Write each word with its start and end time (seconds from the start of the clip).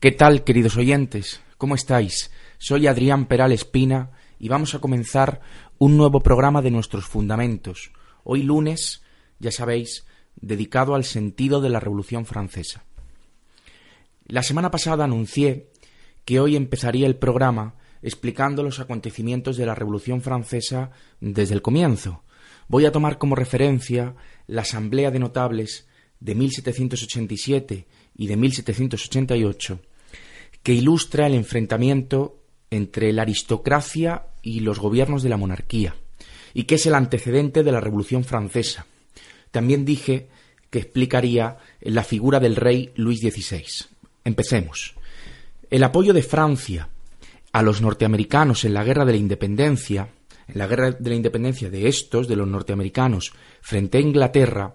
¿Qué 0.00 0.12
tal, 0.12 0.44
queridos 0.44 0.76
oyentes? 0.76 1.40
¿Cómo 1.56 1.74
estáis? 1.74 2.30
Soy 2.58 2.86
Adrián 2.86 3.26
Peral 3.26 3.50
Espina 3.50 4.12
y 4.38 4.48
vamos 4.48 4.76
a 4.76 4.78
comenzar 4.78 5.40
un 5.76 5.96
nuevo 5.96 6.20
programa 6.20 6.62
de 6.62 6.70
nuestros 6.70 7.04
fundamentos. 7.06 7.90
Hoy 8.22 8.44
lunes, 8.44 9.02
ya 9.40 9.50
sabéis, 9.50 10.06
dedicado 10.36 10.94
al 10.94 11.02
sentido 11.02 11.60
de 11.60 11.70
la 11.70 11.80
Revolución 11.80 12.26
Francesa. 12.26 12.84
La 14.28 14.44
semana 14.44 14.70
pasada 14.70 15.02
anuncié 15.02 15.70
que 16.24 16.38
hoy 16.38 16.54
empezaría 16.54 17.08
el 17.08 17.16
programa 17.16 17.74
explicando 18.00 18.62
los 18.62 18.78
acontecimientos 18.78 19.56
de 19.56 19.66
la 19.66 19.74
Revolución 19.74 20.22
Francesa 20.22 20.92
desde 21.20 21.54
el 21.54 21.62
comienzo. 21.62 22.22
Voy 22.68 22.86
a 22.86 22.92
tomar 22.92 23.18
como 23.18 23.34
referencia 23.34 24.14
la 24.46 24.62
Asamblea 24.62 25.10
de 25.10 25.18
Notables 25.18 25.88
de 26.20 26.36
1787 26.36 27.88
y 28.14 28.26
de 28.28 28.36
1788, 28.36 29.80
que 30.62 30.72
ilustra 30.72 31.26
el 31.26 31.34
enfrentamiento 31.34 32.38
entre 32.70 33.12
la 33.12 33.22
aristocracia 33.22 34.26
y 34.42 34.60
los 34.60 34.78
gobiernos 34.78 35.22
de 35.22 35.28
la 35.28 35.36
monarquía, 35.36 35.94
y 36.54 36.64
que 36.64 36.76
es 36.76 36.86
el 36.86 36.94
antecedente 36.94 37.62
de 37.62 37.72
la 37.72 37.80
Revolución 37.80 38.24
Francesa. 38.24 38.86
También 39.50 39.84
dije 39.84 40.28
que 40.70 40.78
explicaría 40.80 41.58
la 41.80 42.04
figura 42.04 42.40
del 42.40 42.56
rey 42.56 42.92
Luis 42.96 43.20
XVI. 43.20 43.64
Empecemos. 44.24 44.94
El 45.70 45.84
apoyo 45.84 46.12
de 46.12 46.22
Francia 46.22 46.88
a 47.52 47.62
los 47.62 47.80
norteamericanos 47.80 48.64
en 48.64 48.74
la 48.74 48.84
guerra 48.84 49.04
de 49.04 49.12
la 49.12 49.18
independencia, 49.18 50.08
en 50.46 50.58
la 50.58 50.66
guerra 50.66 50.90
de 50.92 51.10
la 51.10 51.16
independencia 51.16 51.70
de 51.70 51.88
estos, 51.88 52.28
de 52.28 52.36
los 52.36 52.46
norteamericanos, 52.46 53.32
frente 53.60 53.98
a 53.98 54.02
Inglaterra, 54.02 54.74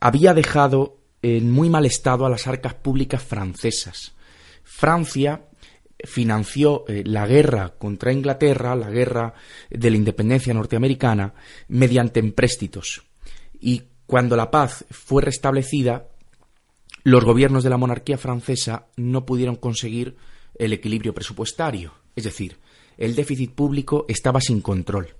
había 0.00 0.34
dejado 0.34 0.98
en 1.22 1.50
muy 1.50 1.68
mal 1.68 1.86
estado 1.86 2.26
a 2.26 2.30
las 2.30 2.46
arcas 2.46 2.74
públicas 2.74 3.22
francesas. 3.22 4.12
Francia 4.70 5.48
financió 6.04 6.84
eh, 6.86 7.02
la 7.04 7.26
guerra 7.26 7.74
contra 7.78 8.12
Inglaterra, 8.12 8.76
la 8.76 8.90
guerra 8.90 9.32
de 9.70 9.90
la 9.90 9.96
independencia 9.96 10.52
norteamericana, 10.52 11.32
mediante 11.68 12.20
empréstitos. 12.20 13.02
Y 13.58 13.84
cuando 14.06 14.36
la 14.36 14.50
paz 14.50 14.84
fue 14.90 15.22
restablecida, 15.22 16.08
los 17.02 17.24
gobiernos 17.24 17.64
de 17.64 17.70
la 17.70 17.78
monarquía 17.78 18.18
francesa 18.18 18.88
no 18.96 19.24
pudieron 19.24 19.56
conseguir 19.56 20.16
el 20.54 20.74
equilibrio 20.74 21.14
presupuestario, 21.14 21.94
es 22.14 22.24
decir, 22.24 22.58
el 22.98 23.16
déficit 23.16 23.52
público 23.52 24.04
estaba 24.06 24.40
sin 24.40 24.60
control. 24.60 25.16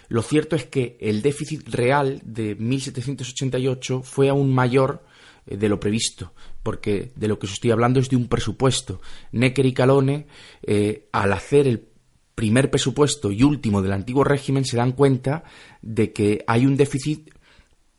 Lo 0.08 0.22
cierto 0.22 0.56
es 0.56 0.64
que 0.64 0.96
el 1.00 1.22
déficit 1.22 1.68
real 1.68 2.20
de 2.24 2.56
1788 2.56 4.02
fue 4.02 4.30
aún 4.30 4.52
mayor 4.52 5.04
eh, 5.46 5.56
de 5.56 5.68
lo 5.68 5.78
previsto, 5.78 6.32
porque 6.62 7.12
de 7.14 7.28
lo 7.28 7.38
que 7.38 7.46
os 7.46 7.52
estoy 7.52 7.70
hablando 7.70 8.00
es 8.00 8.08
de 8.08 8.16
un 8.16 8.26
presupuesto. 8.26 9.00
Necker 9.32 9.66
y 9.66 9.74
Calone, 9.74 10.26
eh, 10.62 11.08
al 11.12 11.32
hacer 11.32 11.68
el 11.68 11.86
primer 12.34 12.70
presupuesto 12.70 13.30
y 13.30 13.42
último 13.42 13.82
del 13.82 13.92
antiguo 13.92 14.24
régimen, 14.24 14.64
se 14.64 14.78
dan 14.78 14.92
cuenta 14.92 15.44
de 15.82 16.12
que 16.12 16.42
hay 16.46 16.64
un 16.64 16.76
déficit 16.76 17.30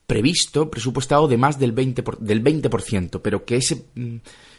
previsto, 0.08 0.72
presupuestado 0.72 1.28
de 1.28 1.38
más 1.38 1.60
del 1.60 1.76
20%, 1.76 2.18
del 2.18 2.44
20% 2.44 3.22
pero 3.22 3.46
que 3.46 3.58
ese 3.58 3.86
mm, 3.94 4.16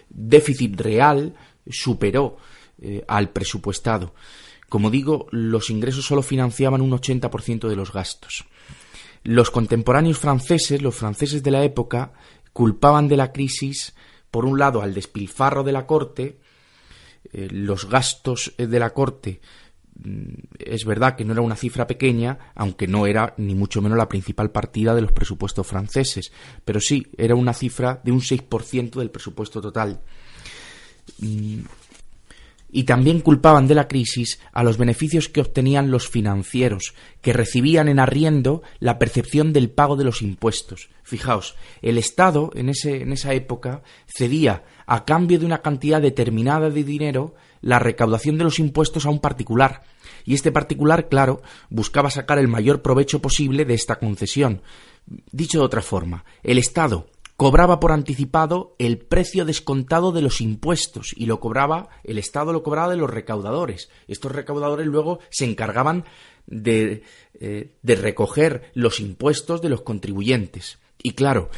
déficit 0.09 0.81
real 0.81 1.35
superó 1.69 2.37
eh, 2.83 3.05
al 3.09 3.31
presupuestado. 3.31 4.15
Como 4.71 4.91
digo, 4.91 5.27
los 5.33 5.69
ingresos 5.69 6.07
solo 6.07 6.23
financiaban 6.23 6.81
un 6.81 6.93
80% 6.93 7.69
de 7.69 7.77
los 7.77 7.93
gastos. 7.93 8.47
Los 9.23 9.51
contemporáneos 9.51 10.19
franceses, 10.19 10.81
los 10.81 10.95
franceses 10.95 11.43
de 11.43 11.51
la 11.51 11.63
época, 11.63 12.13
culpaban 12.53 13.09
de 13.09 13.19
la 13.19 13.33
crisis, 13.33 13.95
por 14.31 14.47
un 14.47 14.59
lado, 14.59 14.81
al 14.81 14.95
despilfarro 14.95 15.63
de 15.63 15.73
la 15.73 15.87
corte, 15.87 16.39
eh, 17.33 17.49
los 17.51 17.89
gastos 17.89 18.55
de 18.57 18.79
la 18.79 18.91
corte 18.91 19.41
mm, 20.03 20.35
es 20.59 20.85
verdad 20.87 21.17
que 21.17 21.25
no 21.25 21.33
era 21.33 21.43
una 21.43 21.57
cifra 21.57 21.87
pequeña, 21.87 22.39
aunque 22.55 22.87
no 22.87 23.07
era 23.07 23.35
ni 23.37 23.55
mucho 23.55 23.83
menos 23.83 23.99
la 23.99 24.09
principal 24.09 24.51
partida 24.51 24.95
de 24.95 25.03
los 25.03 25.13
presupuestos 25.13 25.67
franceses, 25.67 26.33
pero 26.65 26.81
sí 26.81 27.09
era 27.19 27.35
una 27.35 27.53
cifra 27.53 28.01
de 28.03 28.13
un 28.13 28.21
6% 28.21 28.93
del 28.93 29.11
presupuesto 29.11 29.61
total. 29.61 30.01
Y 32.73 32.85
también 32.85 33.21
culpaban 33.21 33.67
de 33.67 33.75
la 33.75 33.89
crisis 33.89 34.39
a 34.53 34.63
los 34.63 34.79
beneficios 34.79 35.29
que 35.29 35.41
obtenían 35.41 35.91
los 35.91 36.09
financieros, 36.09 36.95
que 37.21 37.33
recibían 37.33 37.89
en 37.89 37.99
arriendo 37.99 38.63
la 38.79 38.99
percepción 38.99 39.53
del 39.53 39.71
pago 39.71 39.97
de 39.97 40.05
los 40.05 40.23
impuestos. 40.23 40.89
Fijaos, 41.03 41.57
el 41.83 41.99
Estado 41.99 42.51
en, 42.55 42.69
ese, 42.69 43.03
en 43.03 43.13
esa 43.13 43.35
época 43.35 43.83
cedía 44.07 44.63
a 44.87 45.05
cambio 45.05 45.39
de 45.39 45.47
una 45.47 45.63
cantidad 45.63 46.01
determinada 46.01 46.71
de 46.71 46.85
dinero 46.85 47.35
la 47.61 47.79
recaudación 47.79 48.39
de 48.39 48.45
los 48.45 48.59
impuestos 48.59 49.05
a 49.05 49.11
un 49.11 49.21
particular, 49.21 49.83
y 50.25 50.35
este 50.35 50.53
particular, 50.53 51.09
claro, 51.09 51.43
buscaba 51.69 52.11
sacar 52.11 52.39
el 52.39 52.49
mayor 52.49 52.83
provecho 52.83 53.21
posible 53.21 53.65
de 53.65 53.75
esta 53.75 53.99
concesión. 53.99 54.63
Dicho 55.33 55.59
de 55.59 55.65
otra 55.65 55.83
forma, 55.83 56.25
el 56.43 56.59
Estado 56.59 57.09
cobraba 57.41 57.81
por 57.81 57.93
anticipado 57.93 58.77
el 58.79 58.99
precio 58.99 59.47
descontado 59.47 60.13
de 60.13 60.21
los 60.21 60.43
impuestos 60.43 61.15
y 61.17 61.25
lo 61.25 61.41
cobraba, 61.41 61.89
el 62.05 62.19
Estado 62.19 62.53
lo 62.53 62.63
cobraba 62.63 62.91
de 62.91 62.99
los 62.99 63.09
recaudadores. 63.09 63.89
Estos 64.09 64.33
recaudadores 64.33 64.87
luego 64.87 65.21
se 65.31 65.47
encargaban 65.47 66.05
de, 66.47 67.03
eh, 67.33 67.79
de 67.81 67.95
recoger 67.95 68.71
los 68.75 69.01
impuestos 69.01 69.63
de 69.63 69.71
los 69.71 69.81
contribuyentes. 69.81 70.81
Y 71.03 71.13
claro, 71.13 71.49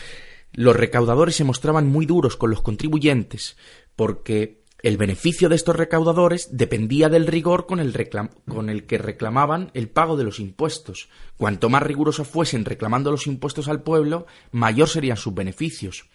los 0.53 0.77
recaudadores 0.77 1.35
se 1.35 1.43
mostraban 1.43 1.89
muy 1.89 2.07
duros 2.07 2.37
con 2.37 2.51
los 2.51 2.63
contribuyentes 2.63 3.57
porque 3.97 4.62
el 4.83 4.97
beneficio 4.97 5.49
de 5.49 5.55
estos 5.55 5.77
recaudadores 5.77 6.49
dependía 6.57 7.09
del 7.09 7.29
rigor 7.29 7.67
con 7.67 7.79
el, 7.79 8.87
que 8.87 8.99
reclamaban 8.99 9.71
el 9.75 9.89
pago 9.89 10.17
de 10.17 10.25
los 10.25 10.41
impuestos. 10.41 11.09
Cuanto 11.37 11.69
más 11.69 11.85
rigurosos 11.85 12.27
fuesen 12.27 12.65
reclamando 12.65 13.13
los 13.13 13.29
impuestos 13.29 13.69
al 13.69 13.83
pueblo, 13.83 14.27
mayor 14.51 14.89
serían 14.89 15.17
sus 15.17 15.35
beneficios. 15.35 16.09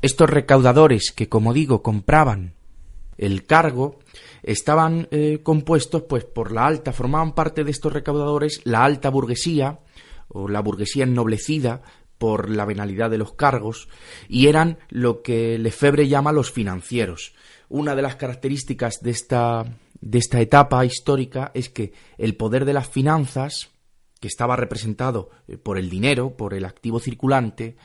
Estos 0.00 0.30
recaudadores 0.30 1.10
que, 1.10 1.28
como 1.28 1.52
digo, 1.52 1.82
compraban 1.82 2.54
el 3.18 3.46
cargo, 3.46 3.98
estaban 4.44 5.08
eh, 5.10 5.40
compuestos 5.42 6.02
pues 6.02 6.24
por 6.24 6.52
la 6.52 6.66
alta, 6.66 6.92
formaban 6.92 7.34
parte 7.34 7.64
de 7.64 7.72
estos 7.72 7.92
recaudadores 7.92 8.60
la 8.64 8.84
alta 8.84 9.10
burguesía 9.10 9.80
o 10.28 10.48
la 10.48 10.60
burguesía 10.60 11.04
ennoblecida 11.04 11.82
por 12.18 12.50
la 12.50 12.64
venalidad 12.64 13.10
de 13.10 13.18
los 13.18 13.34
cargos 13.34 13.88
y 14.28 14.46
eran 14.46 14.78
lo 14.88 15.22
que 15.22 15.58
Lefebvre 15.58 16.08
llama 16.08 16.32
los 16.32 16.50
financieros 16.50 17.34
una 17.68 17.94
de 17.94 18.02
las 18.02 18.16
características 18.16 19.00
de 19.00 19.10
esta, 19.10 19.64
de 20.00 20.18
esta 20.18 20.40
etapa 20.40 20.84
histórica 20.84 21.50
es 21.54 21.68
que 21.68 21.92
el 22.18 22.36
poder 22.36 22.64
de 22.64 22.72
las 22.72 22.88
finanzas, 22.88 23.70
que 24.20 24.28
estaba 24.28 24.56
representado 24.56 25.30
eh, 25.48 25.56
por 25.56 25.78
el 25.78 25.90
dinero, 25.90 26.36
por 26.36 26.54
el 26.54 26.64
activo 26.64 27.00
circulante, 27.00 27.76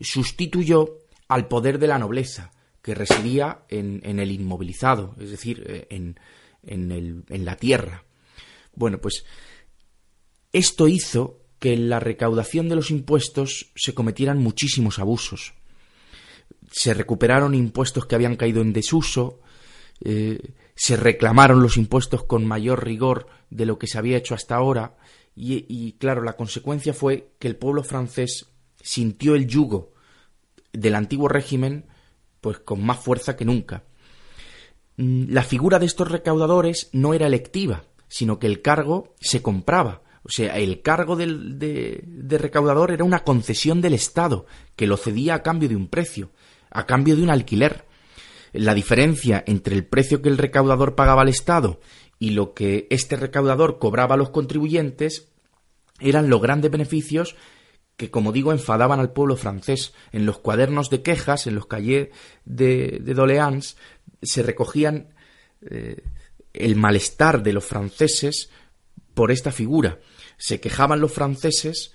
sustituyó 0.00 0.98
al 1.28 1.48
poder 1.48 1.78
de 1.78 1.86
la 1.86 1.98
nobleza, 1.98 2.50
que 2.82 2.94
residía 2.94 3.62
en, 3.68 4.00
en 4.02 4.18
el 4.18 4.32
inmovilizado, 4.32 5.14
es 5.20 5.30
decir, 5.30 5.64
eh, 5.66 5.86
en, 5.90 6.18
en, 6.64 6.90
el, 6.90 7.24
en 7.28 7.44
la 7.44 7.56
tierra. 7.56 8.04
Bueno, 8.74 8.98
pues 8.98 9.24
esto 10.52 10.88
hizo 10.88 11.41
que 11.62 11.74
en 11.74 11.88
la 11.88 12.00
recaudación 12.00 12.68
de 12.68 12.74
los 12.74 12.90
impuestos 12.90 13.70
se 13.76 13.94
cometieran 13.94 14.38
muchísimos 14.38 14.98
abusos. 14.98 15.54
Se 16.72 16.92
recuperaron 16.92 17.54
impuestos 17.54 18.04
que 18.04 18.16
habían 18.16 18.34
caído 18.34 18.62
en 18.62 18.72
desuso, 18.72 19.38
eh, 20.04 20.54
se 20.74 20.96
reclamaron 20.96 21.62
los 21.62 21.76
impuestos 21.76 22.24
con 22.24 22.44
mayor 22.44 22.84
rigor 22.84 23.28
de 23.48 23.64
lo 23.64 23.78
que 23.78 23.86
se 23.86 23.96
había 23.96 24.16
hecho 24.16 24.34
hasta 24.34 24.56
ahora, 24.56 24.96
y, 25.36 25.64
y 25.68 25.92
claro, 25.92 26.24
la 26.24 26.32
consecuencia 26.32 26.94
fue 26.94 27.28
que 27.38 27.46
el 27.46 27.54
pueblo 27.54 27.84
francés 27.84 28.48
sintió 28.82 29.36
el 29.36 29.46
yugo 29.46 29.92
del 30.72 30.96
antiguo 30.96 31.28
régimen 31.28 31.86
pues 32.40 32.58
con 32.58 32.84
más 32.84 32.98
fuerza 32.98 33.36
que 33.36 33.44
nunca. 33.44 33.84
Mm, 34.96 35.32
la 35.32 35.44
figura 35.44 35.78
de 35.78 35.86
estos 35.86 36.10
recaudadores 36.10 36.90
no 36.92 37.14
era 37.14 37.28
electiva, 37.28 37.84
sino 38.08 38.40
que 38.40 38.48
el 38.48 38.62
cargo 38.62 39.14
se 39.20 39.42
compraba. 39.42 40.02
O 40.24 40.28
sea, 40.28 40.56
el 40.58 40.82
cargo 40.82 41.16
de, 41.16 41.26
de, 42.06 42.38
recaudador 42.38 42.92
era 42.92 43.04
una 43.04 43.24
concesión 43.24 43.80
del 43.80 43.94
Estado, 43.94 44.46
que 44.76 44.86
lo 44.86 44.96
cedía 44.96 45.34
a 45.34 45.42
cambio 45.42 45.68
de 45.68 45.76
un 45.76 45.88
precio, 45.88 46.30
a 46.70 46.86
cambio 46.86 47.16
de 47.16 47.22
un 47.22 47.30
alquiler. 47.30 47.86
La 48.52 48.74
diferencia 48.74 49.42
entre 49.46 49.74
el 49.74 49.84
precio 49.84 50.22
que 50.22 50.28
el 50.28 50.38
recaudador 50.38 50.94
pagaba 50.94 51.22
al 51.22 51.28
Estado 51.28 51.80
y 52.18 52.30
lo 52.30 52.54
que 52.54 52.86
este 52.90 53.16
recaudador 53.16 53.78
cobraba 53.78 54.14
a 54.14 54.18
los 54.18 54.30
contribuyentes 54.30 55.32
eran 55.98 56.30
los 56.30 56.40
grandes 56.40 56.70
beneficios 56.70 57.34
que, 57.96 58.10
como 58.10 58.32
digo, 58.32 58.52
enfadaban 58.52 59.00
al 59.00 59.12
pueblo 59.12 59.36
francés. 59.36 59.92
En 60.12 60.26
los 60.26 60.38
cuadernos 60.38 60.90
de 60.90 61.02
quejas, 61.02 61.46
en 61.46 61.54
los 61.54 61.66
cahiers 61.66 62.10
de, 62.44 62.98
de 63.00 63.14
Doléans, 63.14 63.76
se 64.22 64.42
recogían 64.42 65.14
eh, 65.68 66.02
el 66.52 66.76
malestar 66.76 67.42
de 67.42 67.52
los 67.52 67.64
franceses 67.64 68.50
por 69.14 69.30
esta 69.30 69.52
figura. 69.52 69.98
Se 70.36 70.60
quejaban 70.60 71.00
los 71.00 71.12
franceses 71.12 71.92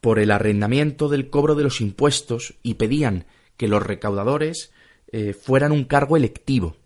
por 0.00 0.18
el 0.18 0.30
arrendamiento 0.30 1.08
del 1.08 1.30
cobro 1.30 1.54
de 1.54 1.64
los 1.64 1.80
impuestos 1.80 2.54
y 2.62 2.74
pedían 2.74 3.26
que 3.56 3.68
los 3.68 3.82
recaudadores 3.82 4.72
eh, 5.12 5.32
fueran 5.32 5.72
un 5.72 5.84
cargo 5.84 6.16
electivo. 6.16 6.76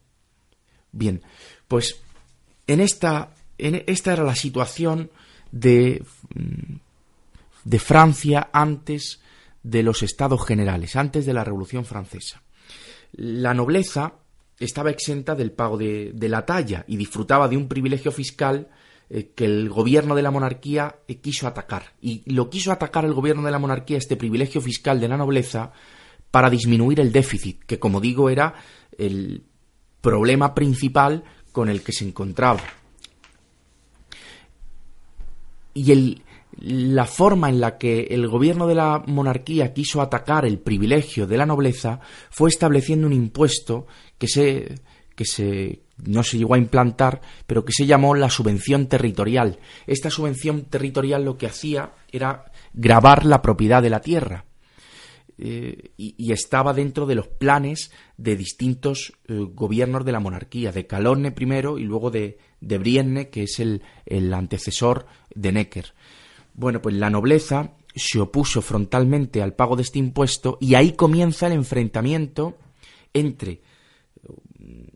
Bien, 0.92 1.22
pues 1.66 2.00
en 2.66 2.80
esta, 2.80 3.34
en 3.58 3.84
esta 3.86 4.12
era 4.12 4.24
la 4.24 4.34
situación 4.34 5.10
de 5.50 6.02
mm, 6.34 6.76
de 7.68 7.78
Francia 7.78 8.48
antes 8.52 9.20
de 9.62 9.82
los 9.82 10.02
estados 10.02 10.46
generales, 10.46 10.96
antes 10.96 11.26
de 11.26 11.34
la 11.34 11.44
Revolución 11.44 11.84
Francesa. 11.84 12.42
La 13.12 13.52
nobleza 13.52 14.14
estaba 14.58 14.90
exenta 14.90 15.34
del 15.34 15.52
pago 15.52 15.76
de, 15.76 16.14
la 16.18 16.46
talla 16.46 16.84
y 16.88 16.96
disfrutaba 16.96 17.46
de 17.46 17.58
un 17.58 17.68
privilegio 17.68 18.10
fiscal 18.10 18.68
eh, 19.10 19.32
que 19.34 19.46
el 19.46 19.68
gobierno 19.70 20.14
de 20.14 20.22
la 20.22 20.30
monarquía 20.30 20.96
eh, 21.08 21.16
quiso 21.16 21.46
atacar. 21.46 21.94
Y 22.00 22.30
lo 22.32 22.50
quiso 22.50 22.72
atacar 22.72 23.04
el 23.04 23.14
gobierno 23.14 23.42
de 23.42 23.50
la 23.50 23.58
monarquía, 23.58 23.98
este 23.98 24.16
privilegio 24.16 24.60
fiscal 24.60 25.00
de 25.00 25.08
la 25.08 25.16
nobleza, 25.16 25.72
para 26.30 26.50
disminuir 26.50 27.00
el 27.00 27.10
déficit, 27.10 27.64
que 27.64 27.78
como 27.78 28.00
digo 28.00 28.28
era 28.28 28.54
el 28.96 29.44
problema 30.00 30.54
principal 30.54 31.24
con 31.52 31.68
el 31.68 31.82
que 31.82 31.92
se 31.92 32.04
encontraba. 32.04 32.60
Y 35.72 35.92
el, 35.92 36.22
la 36.60 37.06
forma 37.06 37.48
en 37.48 37.60
la 37.60 37.78
que 37.78 38.08
el 38.10 38.28
gobierno 38.28 38.66
de 38.66 38.74
la 38.74 39.02
monarquía 39.06 39.72
quiso 39.72 40.02
atacar 40.02 40.44
el 40.44 40.58
privilegio 40.58 41.26
de 41.26 41.36
la 41.36 41.46
nobleza 41.46 42.00
fue 42.30 42.50
estableciendo 42.50 43.06
un 43.06 43.12
impuesto 43.12 43.86
que 44.18 44.28
se 44.28 44.74
que 45.14 45.24
se 45.24 45.82
no 46.06 46.22
se 46.22 46.38
llegó 46.38 46.54
a 46.54 46.58
implantar, 46.58 47.20
pero 47.46 47.64
que 47.64 47.72
se 47.72 47.86
llamó 47.86 48.14
la 48.14 48.30
subvención 48.30 48.86
territorial. 48.86 49.58
Esta 49.86 50.10
subvención 50.10 50.62
territorial 50.62 51.24
lo 51.24 51.36
que 51.36 51.46
hacía 51.46 51.92
era 52.10 52.52
grabar 52.72 53.24
la 53.24 53.42
propiedad 53.42 53.82
de 53.82 53.90
la 53.90 54.00
tierra. 54.00 54.44
Eh, 55.40 55.92
y, 55.96 56.32
estaba 56.32 56.74
dentro 56.74 57.06
de 57.06 57.14
los 57.14 57.28
planes 57.28 57.92
de 58.16 58.34
distintos 58.34 59.12
eh, 59.28 59.34
gobiernos 59.54 60.04
de 60.04 60.10
la 60.10 60.18
monarquía, 60.18 60.72
de 60.72 60.88
Calonne 60.88 61.30
primero 61.30 61.78
y 61.78 61.84
luego 61.84 62.10
de, 62.10 62.38
de 62.60 62.78
Brienne, 62.78 63.28
que 63.28 63.44
es 63.44 63.60
el, 63.60 63.82
el 64.04 64.34
antecesor 64.34 65.06
de 65.32 65.52
Necker. 65.52 65.94
Bueno, 66.54 66.82
pues 66.82 66.96
la 66.96 67.08
nobleza 67.08 67.74
se 67.94 68.18
opuso 68.18 68.62
frontalmente 68.62 69.40
al 69.40 69.54
pago 69.54 69.76
de 69.76 69.82
este 69.82 70.00
impuesto 70.00 70.58
y 70.60 70.74
ahí 70.74 70.92
comienza 70.92 71.46
el 71.46 71.52
enfrentamiento 71.52 72.58
entre, 73.14 73.60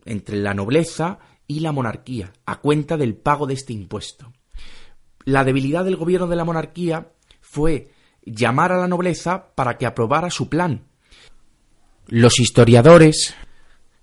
entre 0.05 0.37
la 0.37 0.53
nobleza 0.53 1.19
y 1.47 1.59
la 1.59 1.71
monarquía, 1.71 2.33
a 2.45 2.59
cuenta 2.59 2.97
del 2.97 3.15
pago 3.15 3.45
de 3.47 3.53
este 3.53 3.73
impuesto. 3.73 4.33
La 5.25 5.43
debilidad 5.43 5.85
del 5.85 5.95
gobierno 5.95 6.27
de 6.27 6.35
la 6.35 6.45
monarquía 6.45 7.11
fue 7.41 7.91
llamar 8.25 8.71
a 8.71 8.77
la 8.77 8.87
nobleza 8.87 9.53
para 9.55 9.77
que 9.77 9.85
aprobara 9.85 10.29
su 10.29 10.49
plan. 10.49 10.83
Los 12.07 12.39
historiadores 12.39 13.35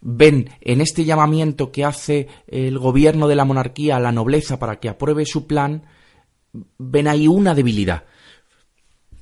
ven 0.00 0.50
en 0.60 0.80
este 0.80 1.04
llamamiento 1.04 1.70
que 1.72 1.84
hace 1.84 2.28
el 2.46 2.78
gobierno 2.78 3.28
de 3.28 3.36
la 3.36 3.44
monarquía 3.44 3.96
a 3.96 4.00
la 4.00 4.12
nobleza 4.12 4.58
para 4.58 4.80
que 4.80 4.88
apruebe 4.88 5.26
su 5.26 5.46
plan 5.46 5.84
ven 6.78 7.06
ahí 7.06 7.28
una 7.28 7.54
debilidad, 7.54 8.04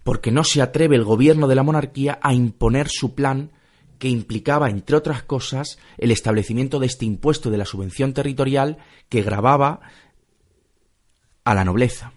porque 0.04 0.30
no 0.30 0.44
se 0.44 0.62
atreve 0.62 0.96
el 0.96 1.04
gobierno 1.04 1.46
de 1.48 1.54
la 1.54 1.62
monarquía 1.62 2.18
a 2.22 2.32
imponer 2.32 2.88
su 2.88 3.14
plan 3.14 3.52
que 3.98 4.08
implicaba, 4.08 4.70
entre 4.70 4.96
otras 4.96 5.22
cosas, 5.22 5.78
el 5.98 6.10
establecimiento 6.10 6.78
de 6.78 6.86
este 6.86 7.04
impuesto 7.04 7.50
de 7.50 7.58
la 7.58 7.64
subvención 7.64 8.14
territorial 8.14 8.78
que 9.08 9.22
grababa 9.22 9.80
a 11.44 11.54
la 11.54 11.64
nobleza. 11.64 12.12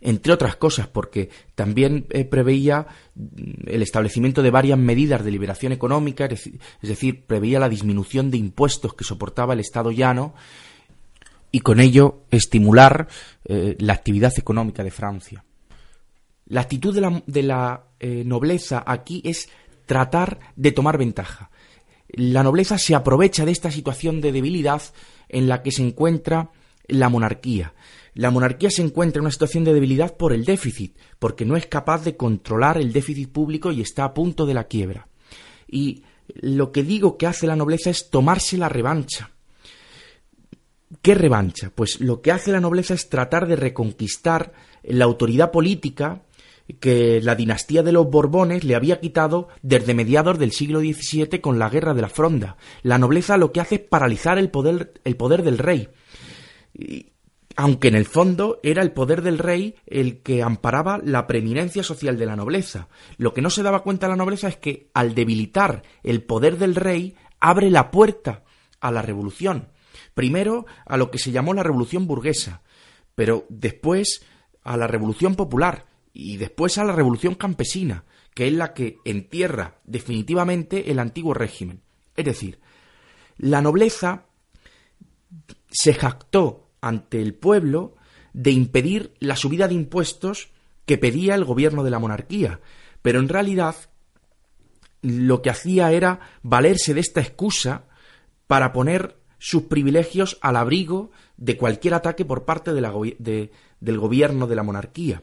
Entre 0.00 0.32
otras 0.32 0.56
cosas, 0.56 0.88
porque 0.88 1.30
también 1.54 2.06
eh, 2.10 2.24
preveía 2.24 2.86
mm, 3.14 3.68
el 3.68 3.82
establecimiento 3.82 4.42
de 4.42 4.50
varias 4.50 4.78
medidas 4.78 5.24
de 5.24 5.30
liberación 5.30 5.72
económica, 5.72 6.26
es 6.26 6.50
decir, 6.82 7.24
preveía 7.24 7.60
la 7.60 7.68
disminución 7.68 8.30
de 8.30 8.38
impuestos 8.38 8.94
que 8.94 9.04
soportaba 9.04 9.54
el 9.54 9.60
Estado 9.60 9.92
llano 9.92 10.34
y 11.52 11.60
con 11.60 11.78
ello 11.78 12.24
estimular 12.30 13.06
eh, 13.44 13.76
la 13.78 13.92
actividad 13.92 14.32
económica 14.36 14.82
de 14.82 14.90
Francia. 14.90 15.44
La 16.46 16.62
actitud 16.62 16.94
de 17.26 17.42
la, 17.42 17.84
eh, 18.00 18.24
nobleza 18.26 18.82
aquí 18.84 19.22
es 19.24 19.48
tratar 19.92 20.38
de 20.56 20.72
tomar 20.72 20.96
ventaja. 20.96 21.50
La 22.08 22.42
nobleza 22.42 22.78
se 22.78 22.94
aprovecha 22.94 23.44
de 23.44 23.52
esta 23.52 23.70
situación 23.70 24.22
de 24.22 24.32
debilidad 24.32 24.80
en 25.28 25.48
la 25.48 25.62
que 25.62 25.70
se 25.70 25.82
encuentra 25.82 26.48
la 26.86 27.10
monarquía. 27.10 27.74
La 28.14 28.30
monarquía 28.30 28.70
se 28.70 28.80
encuentra 28.80 29.18
en 29.18 29.24
una 29.24 29.32
situación 29.32 29.64
de 29.64 29.74
debilidad 29.74 30.16
por 30.16 30.32
el 30.32 30.46
déficit, 30.46 30.96
porque 31.18 31.44
no 31.44 31.58
es 31.58 31.66
capaz 31.66 32.04
de 32.04 32.16
controlar 32.16 32.78
el 32.78 32.90
déficit 32.90 33.30
público 33.30 33.70
y 33.70 33.82
está 33.82 34.04
a 34.04 34.14
punto 34.14 34.46
de 34.46 34.54
la 34.54 34.64
quiebra. 34.64 35.08
Y 35.68 36.04
lo 36.36 36.72
que 36.72 36.84
digo 36.84 37.18
que 37.18 37.26
hace 37.26 37.46
la 37.46 37.56
nobleza 37.56 37.90
es 37.90 38.08
tomarse 38.08 38.56
la 38.56 38.70
revancha. 38.70 39.32
¿Qué 41.02 41.14
revancha? 41.14 41.70
Pues 41.74 42.00
lo 42.00 42.22
que 42.22 42.32
hace 42.32 42.50
la 42.50 42.60
nobleza 42.60 42.94
es 42.94 43.10
tratar 43.10 43.46
de 43.46 43.56
reconquistar 43.56 44.54
la 44.84 45.04
autoridad 45.04 45.50
política 45.50 46.22
que 46.80 47.20
la 47.22 47.34
dinastía 47.34 47.82
de 47.82 47.92
los 47.92 48.08
Borbones 48.08 48.64
le 48.64 48.74
había 48.74 49.00
quitado 49.00 49.48
desde 49.62 49.94
mediados 49.94 50.38
del 50.38 50.52
siglo 50.52 50.80
XVII 50.80 51.40
con 51.40 51.58
la 51.58 51.68
guerra 51.68 51.94
de 51.94 52.02
la 52.02 52.08
Fronda. 52.08 52.56
La 52.82 52.98
nobleza 52.98 53.36
lo 53.36 53.52
que 53.52 53.60
hace 53.60 53.76
es 53.76 53.80
paralizar 53.80 54.38
el 54.38 54.50
poder, 54.50 54.94
el 55.04 55.16
poder 55.16 55.42
del 55.42 55.58
rey. 55.58 55.88
aunque 57.54 57.88
en 57.88 57.94
el 57.94 58.06
fondo 58.06 58.60
era 58.62 58.80
el 58.82 58.92
poder 58.92 59.20
del 59.20 59.38
rey 59.38 59.74
el 59.86 60.22
que 60.22 60.42
amparaba 60.42 60.98
la 61.04 61.26
preeminencia 61.26 61.82
social 61.82 62.16
de 62.18 62.26
la 62.26 62.36
nobleza. 62.36 62.88
Lo 63.18 63.34
que 63.34 63.42
no 63.42 63.50
se 63.50 63.62
daba 63.62 63.82
cuenta 63.82 64.08
la 64.08 64.16
nobleza 64.16 64.48
es 64.48 64.56
que 64.56 64.88
al 64.94 65.14
debilitar 65.14 65.82
el 66.02 66.22
poder 66.22 66.56
del 66.56 66.74
rey 66.74 67.14
abre 67.40 67.70
la 67.70 67.90
puerta 67.90 68.42
a 68.80 68.90
la 68.90 69.02
revolución. 69.02 69.68
Primero 70.14 70.66
a 70.86 70.96
lo 70.96 71.10
que 71.10 71.18
se 71.18 71.30
llamó 71.30 71.54
la 71.54 71.62
Revolución 71.62 72.06
burguesa, 72.06 72.62
pero 73.14 73.46
después 73.48 74.24
a 74.62 74.76
la 74.76 74.86
Revolución 74.86 75.34
popular 75.34 75.86
y 76.12 76.36
después 76.36 76.78
a 76.78 76.84
la 76.84 76.94
Revolución 76.94 77.34
campesina, 77.34 78.04
que 78.34 78.48
es 78.48 78.52
la 78.52 78.74
que 78.74 78.98
entierra 79.04 79.78
definitivamente 79.84 80.90
el 80.90 80.98
antiguo 80.98 81.34
régimen. 81.34 81.80
Es 82.16 82.24
decir, 82.24 82.60
la 83.38 83.62
nobleza 83.62 84.26
se 85.70 85.94
jactó 85.94 86.70
ante 86.80 87.20
el 87.20 87.34
pueblo 87.34 87.96
de 88.32 88.50
impedir 88.50 89.14
la 89.18 89.36
subida 89.36 89.68
de 89.68 89.74
impuestos 89.74 90.50
que 90.84 90.98
pedía 90.98 91.34
el 91.34 91.44
gobierno 91.44 91.84
de 91.84 91.90
la 91.90 91.98
monarquía, 91.98 92.60
pero 93.02 93.20
en 93.20 93.28
realidad 93.28 93.76
lo 95.00 95.42
que 95.42 95.50
hacía 95.50 95.92
era 95.92 96.20
valerse 96.42 96.94
de 96.94 97.00
esta 97.00 97.20
excusa 97.20 97.86
para 98.46 98.72
poner 98.72 99.16
sus 99.38 99.64
privilegios 99.64 100.38
al 100.40 100.56
abrigo 100.56 101.10
de 101.36 101.56
cualquier 101.56 101.94
ataque 101.94 102.24
por 102.24 102.44
parte 102.44 102.72
del 102.72 103.98
gobierno 103.98 104.46
de 104.46 104.54
la 104.54 104.62
monarquía. 104.62 105.22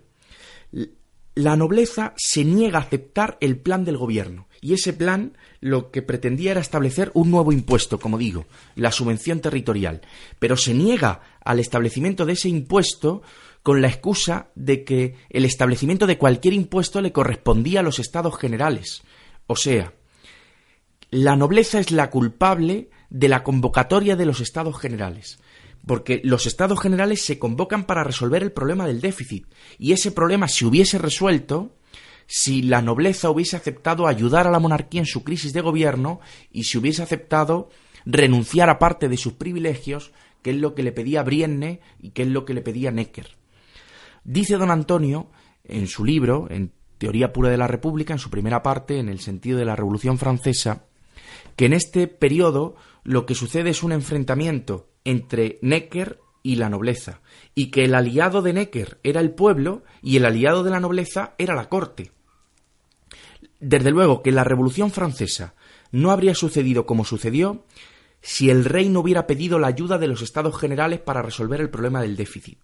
La 1.36 1.56
nobleza 1.56 2.14
se 2.18 2.44
niega 2.44 2.80
a 2.80 2.82
aceptar 2.82 3.38
el 3.40 3.58
plan 3.58 3.86
del 3.86 3.98
gobierno, 3.98 4.48
y 4.62 4.74
ese 4.74 4.94
plan 4.94 5.38
lo 5.62 5.90
que 5.92 6.02
pretendía 6.02 6.52
era 6.52 6.60
establecer 6.60 7.12
un 7.14 7.32
nuevo 7.32 7.52
impuesto, 7.52 8.00
como 8.00 8.18
digo, 8.18 8.46
la 8.76 8.92
subvención 8.92 9.40
territorial, 9.40 10.02
pero 10.40 10.58
se 10.58 10.74
niega 10.74 11.22
al 11.44 11.60
establecimiento 11.60 12.26
de 12.26 12.34
ese 12.34 12.50
impuesto 12.50 13.22
con 13.64 13.82
la 13.82 13.88
excusa 13.88 14.50
de 14.56 14.84
que 14.84 15.16
el 15.30 15.46
establecimiento 15.46 16.08
de 16.08 16.18
cualquier 16.18 16.54
impuesto 16.54 17.02
le 17.02 17.12
correspondía 17.12 17.82
a 17.82 17.84
los 17.84 18.00
estados 18.00 18.38
generales. 18.38 19.04
O 19.48 19.56
sea, 19.56 19.94
la 21.10 21.36
nobleza 21.36 21.80
es 21.80 21.92
la 21.92 22.10
culpable 22.10 22.90
de 23.10 23.30
la 23.30 23.44
convocatoria 23.44 24.16
de 24.16 24.26
los 24.26 24.42
estados 24.42 24.78
generales 24.80 25.40
porque 25.90 26.22
los 26.24 26.46
estados 26.46 26.80
generales 26.80 27.26
se 27.26 27.40
convocan 27.40 27.86
para 27.86 28.04
resolver 28.04 28.44
el 28.44 28.52
problema 28.52 28.86
del 28.86 29.02
déficit, 29.02 29.48
y 29.80 29.92
ese 29.92 30.12
problema 30.12 30.48
se 30.48 30.68
hubiese 30.68 31.00
resuelto 31.00 31.78
si 32.28 32.62
la 32.62 32.84
nobleza 32.84 33.32
hubiese 33.32 33.58
aceptado 33.58 34.06
ayudar 34.06 34.46
a 34.46 34.52
la 34.52 34.60
monarquía 34.60 35.02
en 35.02 35.08
su 35.08 35.24
crisis 35.24 35.52
de 35.52 35.62
gobierno 35.62 36.20
y 36.52 36.66
si 36.66 36.78
hubiese 36.78 37.02
aceptado 37.02 37.72
renunciar 38.06 38.70
a 38.70 38.78
parte 38.78 39.10
de 39.10 39.18
sus 39.18 39.34
privilegios, 39.34 40.12
que 40.44 40.52
es 40.52 40.58
lo 40.58 40.76
que 40.76 40.84
le 40.84 40.92
pedía 40.92 41.24
Brienne 41.24 41.80
y 42.00 42.12
que 42.12 42.22
es 42.22 42.28
lo 42.28 42.46
que 42.46 42.54
le 42.54 42.62
pedía 42.62 42.92
Necker. 42.92 43.36
Dice 44.24 44.58
don 44.58 44.70
Antonio, 44.70 45.32
en 45.64 45.88
su 45.88 46.06
libro, 46.06 46.46
en 46.52 46.72
Teoría 47.00 47.34
Pura 47.34 47.50
de 47.50 47.58
la 47.58 47.66
República, 47.66 48.14
en 48.14 48.20
su 48.20 48.30
primera 48.30 48.62
parte, 48.62 49.00
en 49.00 49.10
el 49.10 49.22
sentido 49.22 49.58
de 49.58 49.66
la 49.66 49.76
Revolución 49.76 50.20
Francesa, 50.20 50.86
que 51.56 51.66
en 51.66 51.74
este 51.74 52.08
periodo 52.08 52.76
lo 53.04 53.26
que 53.26 53.34
sucede 53.34 53.72
es 53.72 53.82
un 53.82 53.92
enfrentamiento 53.92 54.89
entre 55.04 55.60
Necker 55.62 56.20
y 56.44 56.56
la 56.56 56.70
nobleza, 56.70 57.22
y 57.56 57.72
que 57.72 57.84
el 57.86 57.96
aliado 57.96 58.42
de 58.42 58.54
Necker 58.54 59.00
era 59.04 59.22
el 59.22 59.32
pueblo 59.32 59.84
y 60.02 60.18
el 60.18 60.26
aliado 60.26 60.64
de 60.64 60.72
la 60.72 60.80
nobleza 60.80 61.36
era 61.38 61.56
la 61.56 61.70
corte. 61.70 62.12
Desde 63.60 63.92
luego 63.92 64.24
que 64.24 64.32
la 64.32 64.44
Revolución 64.44 64.92
Francesa 64.92 65.54
no 65.92 66.12
habría 66.12 66.36
sucedido 66.36 66.86
como 66.86 67.04
sucedió 67.04 67.66
si 68.22 68.50
el 68.50 68.66
rey 68.66 68.90
no 68.90 69.00
hubiera 69.00 69.28
pedido 69.28 69.60
la 69.60 69.68
ayuda 69.68 69.98
de 69.98 70.08
los 70.08 70.22
estados 70.22 70.58
generales 70.58 71.00
para 71.00 71.22
resolver 71.22 71.62
el 71.62 71.70
problema 71.70 72.02
del 72.02 72.16
déficit. 72.16 72.60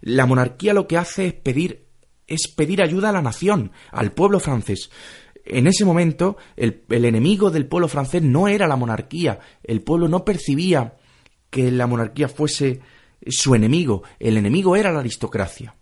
La 0.00 0.26
monarquía 0.26 0.72
lo 0.72 0.86
que 0.86 0.96
hace 0.96 1.26
es 1.26 1.34
pedir 1.34 1.90
es 2.30 2.46
pedir 2.46 2.80
ayuda 2.80 3.08
a 3.08 3.12
la 3.12 3.22
nación, 3.22 3.72
al 3.90 4.12
pueblo 4.12 4.38
francés. 4.38 4.90
En 5.44 5.66
ese 5.66 5.84
momento, 5.84 6.36
el, 6.56 6.84
el 6.88 7.04
enemigo 7.04 7.50
del 7.50 7.66
pueblo 7.66 7.88
francés 7.88 8.22
no 8.22 8.46
era 8.46 8.68
la 8.68 8.76
monarquía, 8.76 9.40
el 9.64 9.82
pueblo 9.82 10.06
no 10.06 10.24
percibía 10.24 10.94
que 11.50 11.70
la 11.70 11.86
monarquía 11.86 12.28
fuese 12.28 12.80
su 13.26 13.54
enemigo, 13.54 14.02
el 14.18 14.36
enemigo 14.36 14.76
era 14.76 14.92
la 14.92 15.00
aristocracia. 15.00 15.76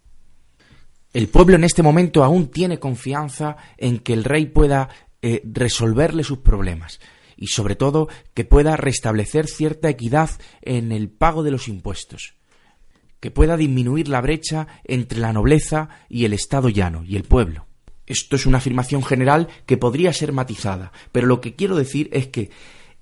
El 1.13 1.29
pueblo 1.29 1.57
en 1.57 1.65
este 1.65 1.83
momento 1.83 2.25
aún 2.25 2.49
tiene 2.49 2.79
confianza 2.79 3.57
en 3.77 3.99
que 3.99 4.13
el 4.13 4.25
rey 4.25 4.47
pueda 4.47 4.89
eh, 5.23 5.43
resolverle 5.45 6.25
sus 6.25 6.39
problemas 6.39 7.01
y 7.37 7.47
sobre 7.47 7.77
todo 7.77 8.09
que 8.35 8.45
pueda 8.45 8.77
restablecer 8.77 9.47
cierta 9.47 9.89
equidad 9.89 10.31
en 10.61 10.93
el 10.93 11.09
pago 11.09 11.43
de 11.43 11.53
los 11.53 11.69
impuestos, 11.69 12.35
que 13.21 13.31
pueda 13.31 13.57
disminuir 13.57 14.09
la 14.09 14.21
brecha 14.21 14.67
entre 14.85 15.21
la 15.21 15.33
nobleza 15.33 15.89
y 16.09 16.25
el 16.25 16.33
Estado 16.33 16.69
llano 16.69 17.05
y 17.05 17.17
el 17.17 17.23
pueblo. 17.23 17.67
Esto 18.07 18.37
es 18.37 18.47
una 18.47 18.59
afirmación 18.59 19.05
general 19.05 19.49
que 19.67 19.77
podría 19.77 20.13
ser 20.13 20.33
matizada, 20.33 20.93
pero 21.13 21.27
lo 21.27 21.41
que 21.41 21.55
quiero 21.55 21.77
decir 21.77 22.09
es 22.13 22.29
que 22.29 22.51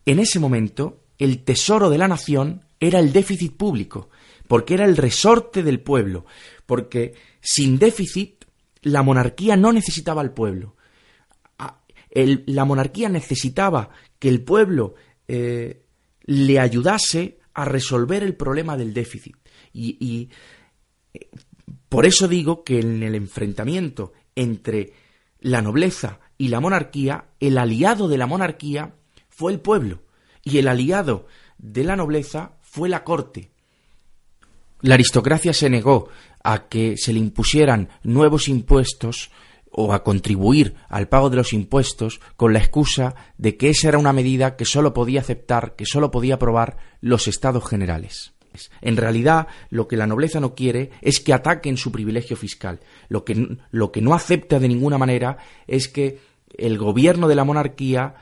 en 0.04 0.18
ese 0.18 0.38
momento 0.38 1.06
el 1.18 1.44
tesoro 1.44 1.90
de 1.90 1.99
la 1.99 2.08
nación 2.08 2.64
era 2.80 2.99
el 2.99 3.12
déficit 3.12 3.56
público, 3.56 4.11
porque 4.49 4.75
era 4.75 4.85
el 4.85 4.96
resorte 4.96 5.62
del 5.62 5.80
pueblo, 5.80 6.26
porque 6.66 7.14
sin 7.40 7.78
déficit 7.78 8.44
la 8.82 9.02
monarquía 9.02 9.56
no 9.56 9.73
necesitaba 9.73 10.20
al 10.20 10.32
pueblo. 10.32 10.76
la 12.14 12.64
monarquía 12.64 13.08
necesitaba 13.08 13.90
que 14.18 14.28
el 14.28 14.42
pueblo 14.42 14.94
eh, 15.28 15.82
le 16.25 16.58
ayudase 16.58 17.38
a 17.52 17.64
resolver 17.64 18.23
el 18.23 18.35
problema 18.35 18.76
del 18.76 18.94
déficit. 18.94 19.37
Y, 19.73 19.96
y 20.00 20.30
eh, 21.12 21.28
por 21.88 22.06
eso 22.06 22.28
digo 22.28 22.64
que 22.64 22.80
en 22.80 23.02
el 23.02 23.14
enfrentamiento 23.14 24.12
entre 24.35 24.92
la 25.40 25.62
nobleza 25.62 26.20
y 26.38 26.49
la 26.49 26.61
monarquía, 26.61 27.28
el 27.40 27.58
aliado 27.58 28.08
de 28.08 28.18
la 28.18 28.26
monarquía 28.26 28.94
fue 29.28 29.52
el 29.52 29.61
pueblo 29.61 30.06
y 30.47 30.59
el 30.59 30.69
aliado 30.69 31.26
de 31.59 31.85
la 31.85 31.97
nobleza 31.97 32.53
fue 32.62 32.88
la 32.88 33.05
corte. 33.05 33.50
La 34.81 34.95
aristocracia 34.95 35.53
se 35.53 35.69
negó 35.69 36.09
a 36.45 36.69
que 36.69 36.97
se 36.97 37.12
le 37.12 37.19
impusieran 37.19 37.88
nuevos 38.05 38.49
impuestos 38.49 39.33
o 39.71 39.93
a 39.93 40.05
contribuir 40.05 40.76
al 40.88 41.09
pago 41.09 41.31
de 41.31 41.37
los 41.37 41.53
impuestos 41.53 42.21
con 42.37 42.53
la 42.53 42.61
excusa 42.61 43.17
de 43.37 43.57
que 43.57 43.71
esa 43.71 43.88
era 43.88 43.99
una 43.99 44.12
medida 44.12 44.57
que 44.57 44.65
sólo 44.65 44.95
podía 44.95 45.21
aceptar, 45.21 45.75
que 45.75 45.85
sólo 45.85 46.12
podía 46.12 46.37
aprobar 46.37 46.76
los 47.00 47.26
estados 47.26 47.69
generales. 47.69 48.33
En 48.81 48.97
realidad, 48.97 49.49
lo 49.69 49.88
que 49.88 49.97
la 49.97 50.07
nobleza 50.07 50.38
no 50.38 50.55
quiere 50.55 50.91
es 51.03 51.21
que 51.21 51.35
ataquen 51.35 51.76
su 51.76 51.91
privilegio 51.91 52.37
fiscal. 52.37 52.81
Lo 53.09 53.25
que, 53.25 53.59
lo 53.71 53.91
que 53.91 54.00
no 54.00 54.15
acepta 54.15 54.61
de 54.61 54.69
ninguna 54.69 54.97
manera 54.97 55.38
es 55.67 55.88
que 55.88 56.21
el 56.57 56.79
gobierno 56.79 57.26
de 57.29 57.35
la 57.35 57.45
monarquía 57.45 58.15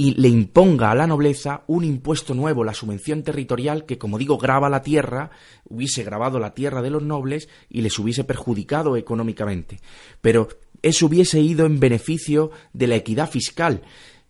y 0.00 0.14
le 0.14 0.28
imponga 0.28 0.90
a 0.90 0.94
la 0.94 1.06
nobleza 1.06 1.62
un 1.66 1.84
impuesto 1.84 2.32
nuevo, 2.32 2.64
la 2.64 2.72
subvención 2.72 3.22
territorial, 3.22 3.84
que, 3.84 3.98
como 3.98 4.16
digo, 4.16 4.38
graba 4.38 4.70
la 4.70 4.80
tierra, 4.80 5.30
hubiese 5.68 6.04
grabado 6.04 6.38
la 6.38 6.54
tierra 6.54 6.80
de 6.80 6.88
los 6.88 7.02
nobles 7.02 7.50
y 7.68 7.82
les 7.82 7.98
hubiese 7.98 8.24
perjudicado 8.24 8.96
económicamente. 8.96 9.78
Pero 10.22 10.48
eso 10.80 11.04
hubiese 11.04 11.40
ido 11.40 11.66
en 11.66 11.80
beneficio 11.80 12.50
de 12.72 12.86
la 12.86 12.96
equidad 12.96 13.28
fiscal 13.28 13.82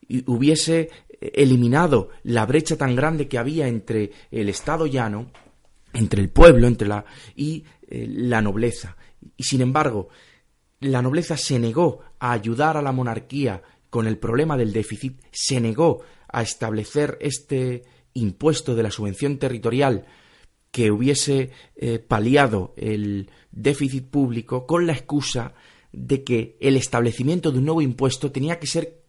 y 0.09 0.29
hubiese 0.29 0.91
eliminado 1.21 2.09
la 2.25 2.47
brecha 2.47 2.77
tan 2.77 2.97
grande 2.97 3.29
que 3.29 3.39
había 3.39 3.69
entre 3.69 4.11
el 4.33 4.49
Estado 4.49 4.89
llano, 4.89 5.31
entre 5.93 6.21
el 6.21 6.31
pueblo, 6.31 6.67
entre 6.67 6.89
la 6.89 7.05
y 7.37 7.63
eh, 7.87 8.07
la 8.09 8.43
nobleza. 8.43 8.97
Y 9.37 9.45
sin 9.45 9.61
embargo, 9.61 10.09
la 10.81 11.01
nobleza 11.01 11.37
se 11.37 11.61
negó 11.61 12.01
a 12.19 12.33
ayudar 12.33 12.77
a 12.77 12.83
la 12.83 12.91
monarquía 12.91 13.63
con 13.91 14.07
el 14.07 14.19
problema 14.19 14.57
del 14.57 14.73
déficit, 14.73 15.21
se 15.33 15.61
negó 15.61 16.03
a 16.29 16.43
establecer 16.43 17.19
este 17.21 17.83
impuesto 18.15 18.75
de 18.75 18.83
la 18.83 18.91
subvención 18.91 19.39
territorial 19.39 20.07
que 20.71 20.91
hubiese 20.91 21.51
eh, 21.77 21.99
paliado 21.99 22.75
el 22.77 23.31
déficit 23.51 24.09
público 24.09 24.67
con 24.67 24.87
la 24.87 24.93
excusa 24.93 25.55
de 25.93 26.23
que 26.23 26.57
el 26.61 26.77
establecimiento 26.77 27.51
de 27.51 27.59
un 27.59 27.65
nuevo 27.65 27.83
impuesto 27.83 28.31
tenía 28.31 28.61
que 28.61 28.69
ser 28.69 29.03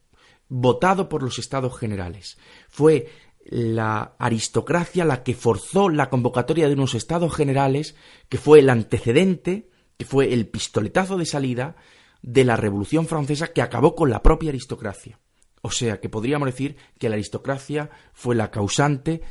votado 0.50 1.08
por 1.08 1.22
los 1.24 1.38
estados 1.38 1.78
generales. 1.78 2.38
Fue 2.68 3.08
la 3.46 4.16
aristocracia 4.18 5.06
la 5.06 5.24
que 5.24 5.34
forzó 5.34 5.90
la 5.90 6.10
convocatoria 6.10 6.68
de 6.68 6.74
unos 6.74 6.96
estados 6.96 7.36
generales, 7.36 7.96
que 8.30 8.38
fue 8.38 8.60
el 8.60 8.70
antecedente, 8.70 9.70
que 9.98 10.06
fue 10.06 10.34
el 10.34 10.48
pistoletazo 10.48 11.18
de 11.18 11.26
salida 11.26 11.76
de 12.22 12.44
la 12.46 12.56
Revolución 12.56 13.08
Francesa 13.08 13.48
que 13.48 13.62
acabó 13.62 13.96
con 13.96 14.10
la 14.10 14.22
propia 14.22 14.50
aristocracia. 14.50 15.20
O 15.62 15.72
sea 15.72 16.00
que 16.00 16.10
podríamos 16.10 16.48
decir 16.48 16.76
que 16.98 17.10
la 17.10 17.16
aristocracia 17.16 17.90
fue 18.14 18.36
la 18.36 18.50
causante 18.50 19.22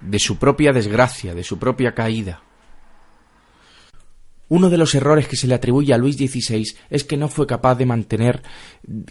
de 0.00 0.18
su 0.18 0.36
propia 0.36 0.72
desgracia, 0.72 1.34
de 1.34 1.44
su 1.44 1.58
propia 1.58 1.94
caída. 1.94 2.42
Uno 4.50 4.70
de 4.70 4.78
los 4.78 4.94
errores 4.94 5.28
que 5.28 5.36
se 5.36 5.46
le 5.46 5.54
atribuye 5.54 5.92
a 5.92 5.98
Luis 5.98 6.16
XVI 6.16 6.64
es 6.88 7.04
que 7.04 7.18
no 7.18 7.28
fue 7.28 7.46
capaz 7.46 7.74
de 7.74 7.84
mantener, 7.84 8.42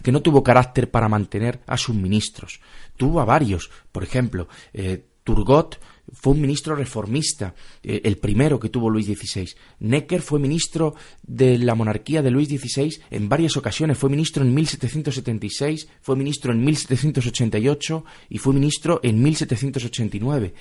que 0.02 0.10
no 0.10 0.20
tuvo 0.20 0.42
carácter 0.42 0.90
para 0.90 1.08
mantener 1.08 1.60
a 1.66 1.76
sus 1.76 1.94
ministros. 1.94 2.60
Tuvo 2.96 3.20
a 3.20 3.24
varios, 3.24 3.70
por 3.92 4.02
ejemplo, 4.02 4.48
eh, 4.72 5.06
Turgot 5.22 5.78
fue 6.12 6.32
un 6.32 6.40
ministro 6.40 6.74
reformista, 6.74 7.54
eh, 7.82 8.00
el 8.04 8.18
primero 8.18 8.58
que 8.58 8.68
tuvo 8.68 8.90
Luis 8.90 9.06
XVI. 9.06 9.48
Necker 9.80 10.22
fue 10.22 10.38
ministro 10.38 10.94
de 11.22 11.58
la 11.58 11.74
monarquía 11.74 12.22
de 12.22 12.30
Luis 12.30 12.48
XVI 12.48 13.00
en 13.10 13.28
varias 13.28 13.56
ocasiones. 13.56 13.98
Fue 13.98 14.10
ministro 14.10 14.42
en 14.42 14.54
1776, 14.54 15.88
fue 16.00 16.16
ministro 16.16 16.52
en 16.52 16.64
1788 16.64 18.04
y 18.30 18.38
fue 18.38 18.54
ministro 18.54 19.00
en 19.02 19.22
1789. 19.22 20.54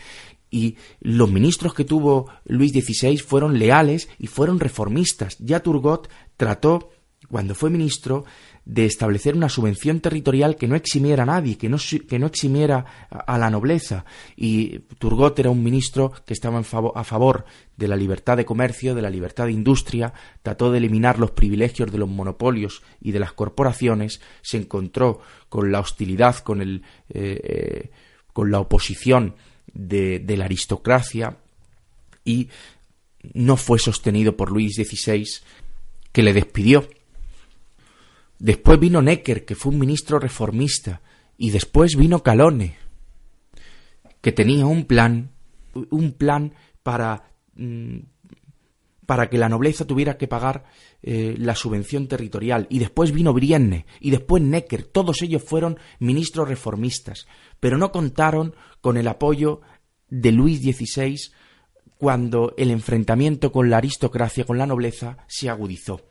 Y 0.50 0.77
los 1.01 1.30
ministros 1.30 1.74
que 1.74 1.84
tuvo 1.84 2.30
Luis 2.46 2.72
XVI 2.72 3.18
fueron 3.18 3.60
leales 3.60 4.10
y 4.18 4.27
fueron 4.27 4.60
reformistas. 4.60 5.38
Ya 5.39 5.62
Turgot 5.62 6.10
trató, 6.38 6.92
cuando 7.30 7.54
fue 7.54 7.70
ministro, 7.70 8.24
de 8.68 8.86
establecer 8.86 9.34
una 9.34 9.48
subvención 9.48 10.02
territorial 10.02 10.58
que 10.58 10.68
no 10.68 10.76
eximiera 10.76 11.24
a 11.24 11.26
nadie, 11.26 11.58
que 11.58 11.70
no, 11.70 11.78
que 11.78 12.20
no 12.20 12.28
eximiera 12.28 13.08
a, 13.10 13.38
la 13.38 13.50
nobleza. 13.50 14.04
Y 14.36 14.80
Turgot 15.00 15.40
era 15.40 15.50
un 15.50 15.64
ministro 15.64 16.12
que 16.26 16.34
estaba 16.34 16.60
a 16.60 17.04
favor 17.06 17.46
de 17.78 17.88
la 17.88 17.96
libertad 17.96 18.36
de 18.36 18.44
comercio, 18.44 18.94
de 18.94 19.02
la 19.02 19.10
libertad 19.10 19.46
de 19.46 19.54
industria, 19.54 20.12
trató 20.44 20.70
de 20.70 20.80
eliminar 20.80 21.18
los 21.18 21.32
privilegios 21.32 21.90
de 21.94 21.98
los 21.98 22.10
monopolios 22.10 22.84
y 23.00 23.14
de 23.14 23.20
las 23.20 23.32
corporaciones, 23.32 24.20
se 24.42 24.58
encontró 24.58 25.22
con 25.48 25.72
la 25.72 25.80
hostilidad, 25.80 26.36
con 26.40 26.62
el. 26.62 26.84
Eh, 27.10 27.40
eh, 27.44 27.92
con 28.34 28.52
la 28.52 28.60
oposición 28.60 29.34
de, 29.74 30.20
de 30.20 30.38
la 30.38 30.46
aristocracia 30.46 31.38
y 32.24 32.50
no 33.34 33.58
fue 33.58 33.80
sostenido 33.80 34.38
por 34.38 34.52
Luis 34.52 34.76
XVI, 34.76 35.26
que 36.12 36.22
le 36.22 36.34
despidió. 36.34 36.88
Después 38.39 38.79
vino 38.79 39.01
Necker, 39.01 39.46
que 39.46 39.56
fue 39.56 39.72
un 39.72 39.79
ministro 39.79 40.20
reformista, 40.20 41.01
y 41.38 41.50
después 41.50 41.96
vino 41.96 42.24
Calone, 42.24 42.77
que 44.22 44.32
tenía 44.32 44.65
un 44.65 44.86
plan, 44.86 45.32
un 45.89 46.12
plan 46.13 46.53
para, 46.84 47.32
mm, 47.56 47.98
para 49.06 49.29
que 49.29 49.38
la 49.38 49.50
nobleza 49.50 49.86
tuviera 49.86 50.17
que 50.17 50.27
pagar 50.27 50.65
eh, 51.01 51.36
la 51.38 51.56
subvención 51.56 52.08
territorial. 52.08 52.67
Y 52.70 52.79
después 52.79 53.12
vino 53.12 53.34
Brienne, 53.34 53.86
y 54.00 54.12
después 54.12 54.44
Necker. 54.44 54.84
Todos 54.84 55.22
ellos 55.22 55.44
fueron 55.44 55.79
ministros 56.00 56.48
reformistas, 56.48 57.27
pero 57.60 57.77
no 57.77 57.91
contaron 57.91 58.56
con 58.82 58.98
el 58.98 59.08
apoyo 59.08 59.62
de 60.10 60.32
Luis 60.32 60.62
XVI 60.62 61.17
cuando 61.98 62.53
el 62.58 62.72
enfrentamiento 62.72 63.51
con 63.51 63.70
la 63.70 63.77
aristocracia, 63.77 64.46
con 64.46 64.58
la 64.58 64.67
nobleza, 64.67 65.17
se 65.27 65.50
agudizó. 65.50 66.01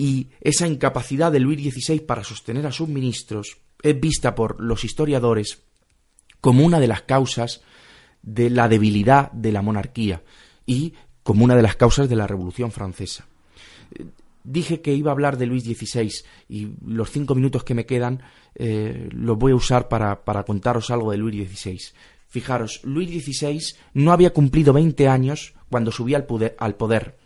Y 0.00 0.28
esa 0.40 0.68
incapacidad 0.68 1.32
de 1.32 1.40
Luis 1.40 1.74
XVI 1.74 2.00
para 2.00 2.22
sostener 2.22 2.64
a 2.66 2.72
sus 2.72 2.88
ministros 2.88 3.58
es 3.82 4.00
vista 4.00 4.36
por 4.36 4.60
los 4.60 4.84
historiadores 4.84 5.64
como 6.40 6.64
una 6.64 6.78
de 6.78 6.86
las 6.86 7.02
causas 7.02 7.62
de 8.22 8.48
la 8.48 8.68
debilidad 8.68 9.32
de 9.32 9.50
la 9.50 9.60
monarquía 9.60 10.22
y 10.66 10.94
como 11.24 11.44
una 11.44 11.56
de 11.56 11.62
las 11.62 11.74
causas 11.74 12.08
de 12.08 12.14
la 12.14 12.28
Revolución 12.28 12.70
Francesa. 12.70 13.26
Dije 14.44 14.80
que 14.80 14.94
iba 14.94 15.10
a 15.10 15.14
hablar 15.14 15.36
de 15.36 15.46
Luis 15.46 15.64
XVI 15.64 16.12
y 16.48 16.68
los 16.86 17.10
cinco 17.10 17.34
minutos 17.34 17.64
que 17.64 17.74
me 17.74 17.84
quedan 17.84 18.22
eh, 18.54 19.08
los 19.10 19.36
voy 19.36 19.50
a 19.50 19.56
usar 19.56 19.88
para, 19.88 20.24
para 20.24 20.44
contaros 20.44 20.90
algo 20.90 21.10
de 21.10 21.18
Luis 21.18 21.48
XVI. 21.50 21.80
Fijaros, 22.28 22.80
Luis 22.84 23.10
XVI 23.10 23.74
no 23.94 24.12
había 24.12 24.32
cumplido 24.32 24.72
20 24.72 25.08
años 25.08 25.54
cuando 25.68 25.90
subía 25.90 26.18
al 26.18 26.54
al 26.58 26.74
poder 26.76 27.17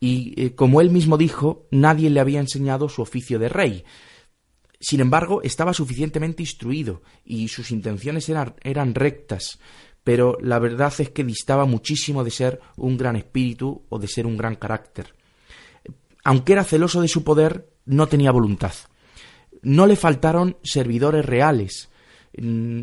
y, 0.00 0.34
eh, 0.40 0.54
como 0.54 0.80
él 0.80 0.90
mismo 0.90 1.18
dijo, 1.18 1.66
nadie 1.70 2.10
le 2.10 2.20
había 2.20 2.40
enseñado 2.40 2.88
su 2.88 3.02
oficio 3.02 3.38
de 3.38 3.48
rey. 3.48 3.84
Sin 4.80 5.00
embargo, 5.00 5.42
estaba 5.42 5.74
suficientemente 5.74 6.42
instruido 6.42 7.02
y 7.24 7.48
sus 7.48 7.70
intenciones 7.72 8.28
eran, 8.28 8.54
eran 8.62 8.94
rectas, 8.94 9.58
pero 10.04 10.38
la 10.40 10.58
verdad 10.58 10.92
es 10.98 11.10
que 11.10 11.24
distaba 11.24 11.64
muchísimo 11.64 12.22
de 12.24 12.30
ser 12.30 12.60
un 12.76 12.96
gran 12.96 13.16
espíritu 13.16 13.84
o 13.88 13.98
de 13.98 14.08
ser 14.08 14.26
un 14.26 14.36
gran 14.36 14.54
carácter. 14.54 15.14
Aunque 16.24 16.52
era 16.52 16.64
celoso 16.64 17.00
de 17.00 17.08
su 17.08 17.24
poder, 17.24 17.68
no 17.84 18.06
tenía 18.06 18.30
voluntad. 18.30 18.72
No 19.62 19.86
le 19.86 19.96
faltaron 19.96 20.56
servidores 20.62 21.24
reales 21.24 21.88
mm, 22.36 22.82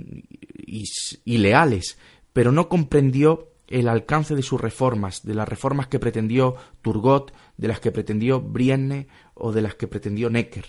y, 0.65 1.37
leales, 1.37 1.97
pero 2.33 2.51
no 2.51 2.67
comprendió 2.67 3.53
el 3.67 3.87
alcance 3.87 4.35
de 4.35 4.43
sus 4.43 4.59
reformas, 4.59 5.23
de 5.23 5.33
las 5.33 5.47
reformas 5.47 5.87
que 5.87 5.99
pretendió 5.99 6.55
Turgot, 6.81 7.33
de 7.57 7.67
las 7.67 7.79
que 7.79 7.91
pretendió 7.91 8.41
Brienne 8.41 9.07
o 9.33 9.51
de 9.51 9.61
las 9.61 9.75
que 9.75 9.87
pretendió 9.87 10.29
Necker. 10.29 10.65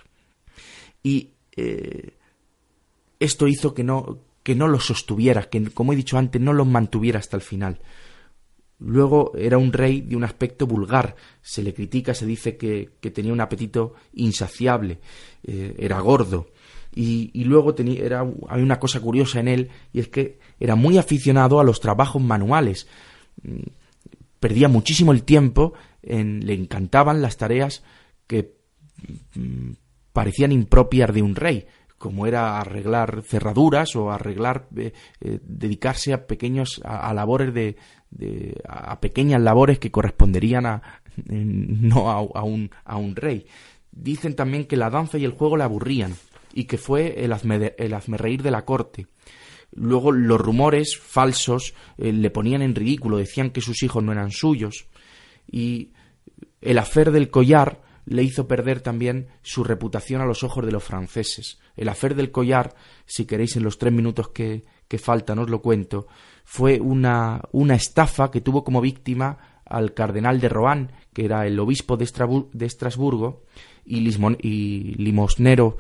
Y 1.03 1.33
eh, 1.57 2.15
esto 3.21 3.47
hizo 3.49 3.75
que 3.75 3.85
no, 3.85 4.21
que 4.43 4.55
no 4.55 4.69
los 4.69 4.87
sostuviera, 4.87 5.45
que, 5.45 5.71
como 5.71 5.93
he 5.93 5.97
dicho 5.97 6.19
antes, 6.19 6.41
no 6.41 6.53
los 6.53 6.67
mantuviera 6.67 7.19
hasta 7.19 7.37
el 7.37 7.43
final. 7.43 7.81
Luego 8.79 9.33
era 9.37 9.57
un 9.57 9.73
rey 9.73 10.03
de 10.03 10.17
un 10.17 10.25
aspecto 10.25 10.67
vulgar, 10.67 11.17
se 11.41 11.63
le 11.63 11.73
critica, 11.73 12.15
se 12.15 12.27
dice 12.27 12.57
que, 12.57 12.91
tenía 13.13 13.33
un 13.33 13.41
apetito 13.41 13.95
insaciable, 14.13 15.01
eh, 15.43 15.75
era 15.79 15.99
gordo, 16.01 16.51
y, 16.99 17.45
luego 17.45 17.75
tenía, 17.75 18.03
era, 18.03 18.27
hay 18.49 18.63
una 18.63 18.81
cosa 18.81 19.01
curiosa 19.01 19.39
en 19.39 19.49
él, 19.49 19.71
y 19.93 20.01
es 20.01 20.09
que 20.09 20.39
era 20.59 20.77
muy 20.77 20.97
aficionado 20.97 21.61
a 21.61 21.65
los 21.65 21.79
trabajos 21.79 22.23
manuales. 22.23 22.89
Mm, 23.43 23.65
perdía 24.41 24.69
muchísimo 24.69 25.13
el 25.13 25.23
tiempo, 25.23 25.75
en, 26.03 26.47
le 26.47 26.55
encantaban 26.55 27.21
las 27.21 27.37
tareas 27.37 27.85
que 28.27 28.55
mm, 29.35 29.73
parecían 30.15 30.53
impropias 30.53 31.13
de 31.13 31.21
un 31.21 31.37
rey, 31.37 31.67
como 31.99 32.27
era 32.27 32.59
arreglar 32.59 33.23
cerraduras 33.23 33.95
o 33.95 34.11
arreglar, 34.11 34.67
eh, 34.75 34.95
eh, 35.21 35.39
dedicarse 35.43 36.15
a 36.15 36.27
pequeños, 36.27 36.81
a, 36.83 37.13
labores 37.13 37.53
de, 37.53 37.77
a 38.67 38.99
pequeñas 39.01 39.43
labores 39.43 39.79
que 39.79 39.91
corresponderían 39.91 40.65
a, 40.65 40.83
no 41.27 42.11
a, 42.11 42.43
un, 42.43 42.71
a 42.87 42.97
un 42.97 43.17
rey. 43.17 43.47
Dicen 43.93 44.35
también 44.35 44.65
que 44.65 44.79
la 44.79 44.89
danza 44.89 45.19
y 45.19 45.27
el 45.27 45.33
juego 45.33 45.59
le 45.59 45.65
aburrían 45.65 46.15
y 46.57 46.65
que 46.65 46.79
fue 46.79 47.23
el, 47.23 47.35
hazme, 47.35 47.75
el 47.77 48.43
de 48.43 48.51
la 48.51 48.65
corte. 48.65 49.09
Luego 49.73 50.11
los 50.11 50.41
rumores 50.41 50.97
falsos 50.97 51.75
eh, 51.99 52.15
le 52.15 52.31
ponían 52.31 52.63
en 52.63 52.75
ridículo, 52.75 53.19
decían 53.19 53.51
que 53.51 53.61
sus 53.61 53.83
hijos 53.83 54.03
no 54.03 54.11
eran 54.11 54.31
suyos. 54.31 54.89
Y 55.47 55.93
el 56.63 56.79
afer 56.79 57.11
del 57.11 57.29
collar 57.29 57.83
le 58.07 58.23
hizo 58.23 58.49
perder 58.49 58.81
también 58.81 59.29
su 59.43 59.65
reputación 59.65 60.23
a 60.23 60.25
los 60.25 60.45
ojos 60.45 60.65
de 60.65 60.73
los 60.73 60.83
franceses. 60.83 61.59
El 61.77 61.91
afer 61.91 62.15
del 62.15 62.31
collar, 62.31 62.75
si 63.05 63.27
queréis 63.27 63.57
en 63.57 63.63
los 63.63 63.77
tres 63.77 63.93
minutos 63.93 64.31
que, 64.31 64.65
que 64.89 64.97
faltan 64.97 65.39
os 65.39 65.51
lo 65.51 65.61
cuento, 65.61 66.07
fue 66.43 66.81
una, 66.81 67.43
una 67.53 67.75
estafa 67.75 68.31
que 68.31 68.41
tuvo 68.41 68.65
como 68.65 68.81
víctima 68.81 69.61
al 69.67 69.93
cardenal 69.93 70.41
de 70.41 70.49
Rohan, 70.49 70.93
que 71.13 71.27
era 71.27 71.47
el 71.47 71.61
obispo 71.61 71.99
de, 71.99 72.09
de 72.55 72.65
Estrasburgo 72.65 73.43
y 73.85 74.01
limosnero 74.97 75.77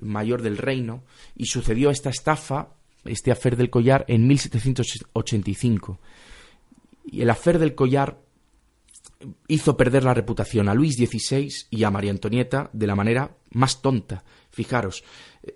mayor 0.00 0.42
del 0.42 0.58
reino, 0.58 1.04
y 1.36 1.46
sucedió 1.46 1.90
esta 1.90 2.10
estafa, 2.10 2.74
este 3.04 3.32
afer 3.32 3.56
del 3.56 3.70
collar, 3.70 4.04
en 4.08 4.26
1785. 4.26 6.00
Y 7.04 7.22
el 7.22 7.30
afer 7.30 7.58
del 7.58 7.74
collar 7.74 8.18
hizo 9.48 9.76
perder 9.76 10.04
la 10.04 10.14
reputación 10.14 10.68
a 10.68 10.74
Luis 10.74 10.96
XVI 10.96 11.48
y 11.70 11.84
a 11.84 11.90
María 11.90 12.10
Antonieta 12.10 12.70
de 12.72 12.86
la 12.86 12.94
manera 12.94 13.36
más 13.50 13.82
tonta. 13.82 14.24
Fijaros, 14.50 15.04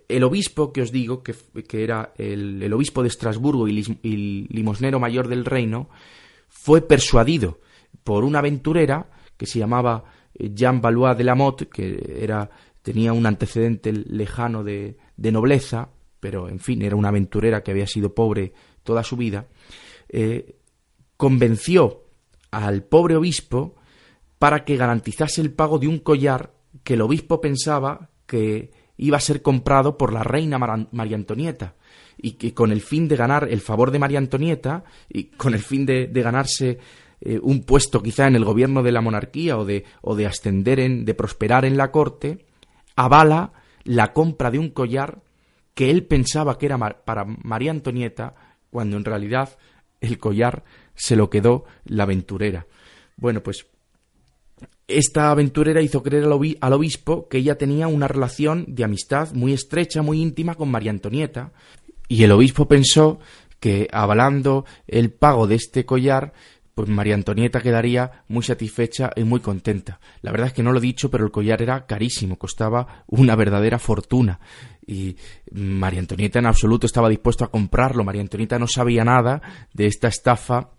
el 0.09 0.25
obispo 0.25 0.73
que 0.73 0.83
os 0.83 0.93
digo, 0.93 1.23
que, 1.23 1.35
era 1.73 2.13
el, 2.17 2.73
obispo 2.73 3.03
de 3.03 3.09
Estrasburgo 3.09 3.67
y, 3.69 4.47
limosnero 4.49 5.01
mayor 5.01 5.29
del 5.29 5.45
reino, 5.45 5.89
fue 6.49 6.83
persuadido 6.83 7.61
por 8.03 8.25
una 8.25 8.41
aventurera 8.41 9.11
que 9.37 9.47
se 9.47 9.59
llamaba 9.59 10.05
Jean 10.39 10.81
Valois 10.81 11.17
de 11.17 11.25
la 11.25 11.35
Motte, 11.35 11.69
que 11.69 12.19
era 12.21 12.51
tenía 12.85 13.15
un 13.15 13.25
antecedente 13.25 13.93
lejano 13.93 14.63
de, 14.63 14.99
nobleza, 15.17 15.89
pero 16.21 16.51
en 16.51 16.61
fin, 16.61 16.83
era 16.83 16.97
una 16.97 17.09
aventurera 17.09 17.63
que 17.63 17.71
había 17.71 17.87
sido 17.87 18.15
pobre 18.15 18.53
toda 18.83 19.03
su 19.03 19.17
vida, 19.17 19.49
eh, 20.11 20.57
convenció 21.17 22.05
al 22.51 22.83
pobre 22.83 23.17
obispo 23.17 23.75
para 24.39 24.67
que 24.67 24.77
garantizase 24.77 25.41
el 25.41 25.51
pago 25.51 25.79
de 25.79 25.89
un 25.89 25.99
collar 25.99 26.53
que 26.83 26.95
el 26.95 27.01
obispo 27.01 27.41
pensaba 27.41 28.11
que 28.27 28.71
iba 28.99 29.17
a 29.17 29.21
ser 29.21 29.41
comprado 29.41 29.97
por 29.97 30.13
la 30.13 30.23
reina 30.23 30.59
María 30.59 31.17
Antonieta 31.17 31.77
y 32.19 32.33
que 32.33 32.53
con 32.53 32.71
el 32.71 32.83
fin 32.83 33.09
de 33.09 33.17
ganar 33.17 33.49
el 33.51 33.63
favor 33.63 33.91
de 33.93 33.99
María 33.99 34.19
Antonieta 34.19 34.85
y 35.09 35.25
con 35.25 35.55
el 35.55 35.61
fin 35.61 35.87
de, 35.87 36.07
ganarse 36.13 36.79
eh, 37.23 37.41
un 37.43 37.65
puesto 37.65 38.03
quizá 38.03 38.27
en 38.27 38.37
el 38.37 38.45
gobierno 38.45 38.83
de 38.83 38.93
la 38.93 39.01
monarquía 39.01 39.57
o 39.57 39.65
de, 39.65 39.85
o 40.03 40.15
de 40.15 40.27
ascender 40.27 40.81
en, 40.81 41.07
de 41.07 41.15
prosperar 41.15 41.65
en 41.65 41.79
la 41.79 41.91
corte, 41.91 42.45
avala 42.97 43.53
la 43.85 44.13
compra 44.13 44.51
de 44.51 44.59
un 44.59 44.71
collar 44.71 45.23
que 45.75 45.91
él 45.91 46.05
pensaba 46.05 46.59
que 46.59 46.67
era 46.67 46.79
para 46.79 47.25
María 47.25 47.71
Antonieta, 47.71 48.35
cuando 48.71 48.97
en 48.97 49.05
realidad 49.05 49.57
el 50.01 50.19
collar 50.19 50.65
se 50.95 51.17
lo 51.17 51.31
quedó 51.31 51.65
la 51.85 52.05
aventurera. 52.05 52.67
Bueno, 53.17 53.43
pues 53.43 53.67
esta 54.87 55.31
aventurera 55.31 55.81
hizo 55.81 56.03
creer 56.03 56.25
al, 56.25 56.73
obispo 56.73 57.29
que 57.29 57.39
ella 57.39 57.57
tenía 57.57 57.89
una 57.89 58.09
relación 58.09 58.67
de 58.69 58.85
amistad 58.85 59.33
muy 59.33 59.53
estrecha, 59.53 60.03
muy 60.03 60.21
íntima 60.21 60.55
con 60.55 60.71
María 60.71 60.91
Antonieta, 60.91 61.53
y 62.07 62.23
el 62.23 62.33
obispo 62.33 62.69
pensó 62.69 63.19
que 63.61 63.89
avalando 63.93 64.67
el 64.87 65.11
pago 65.11 65.47
de 65.47 65.55
este 65.55 65.87
collar 65.87 66.35
pues 66.75 66.89
María 66.89 67.15
Antonieta 67.15 67.61
quedaría 67.61 68.25
muy 68.29 68.43
satisfecha 68.43 69.11
y 69.15 69.25
muy 69.25 69.41
contenta. 69.41 70.01
La 70.23 70.33
verdad 70.33 70.49
es 70.49 70.53
que 70.53 70.63
no 70.63 70.73
lo 70.73 70.79
he 70.79 70.83
dicho, 70.83 71.11
pero 71.11 71.25
el 71.25 71.31
collar 71.31 71.63
era 71.63 71.87
carísimo, 71.87 72.37
costaba 72.37 73.05
una 73.07 73.37
verdadera 73.37 73.79
fortuna. 73.79 74.41
Y 74.87 75.17
María 75.53 76.01
Antonieta 76.01 76.41
en 76.41 76.47
absoluto 76.47 76.87
estaba 76.87 77.09
dispuesta 77.09 77.47
a 77.47 77.49
comprarlo. 77.49 78.05
María 78.05 78.23
Antonieta 78.23 78.59
no 78.59 78.67
sabía 78.67 79.05
nada 79.05 79.41
de 79.73 79.87
esta 79.87 80.09
estafa 80.09 80.71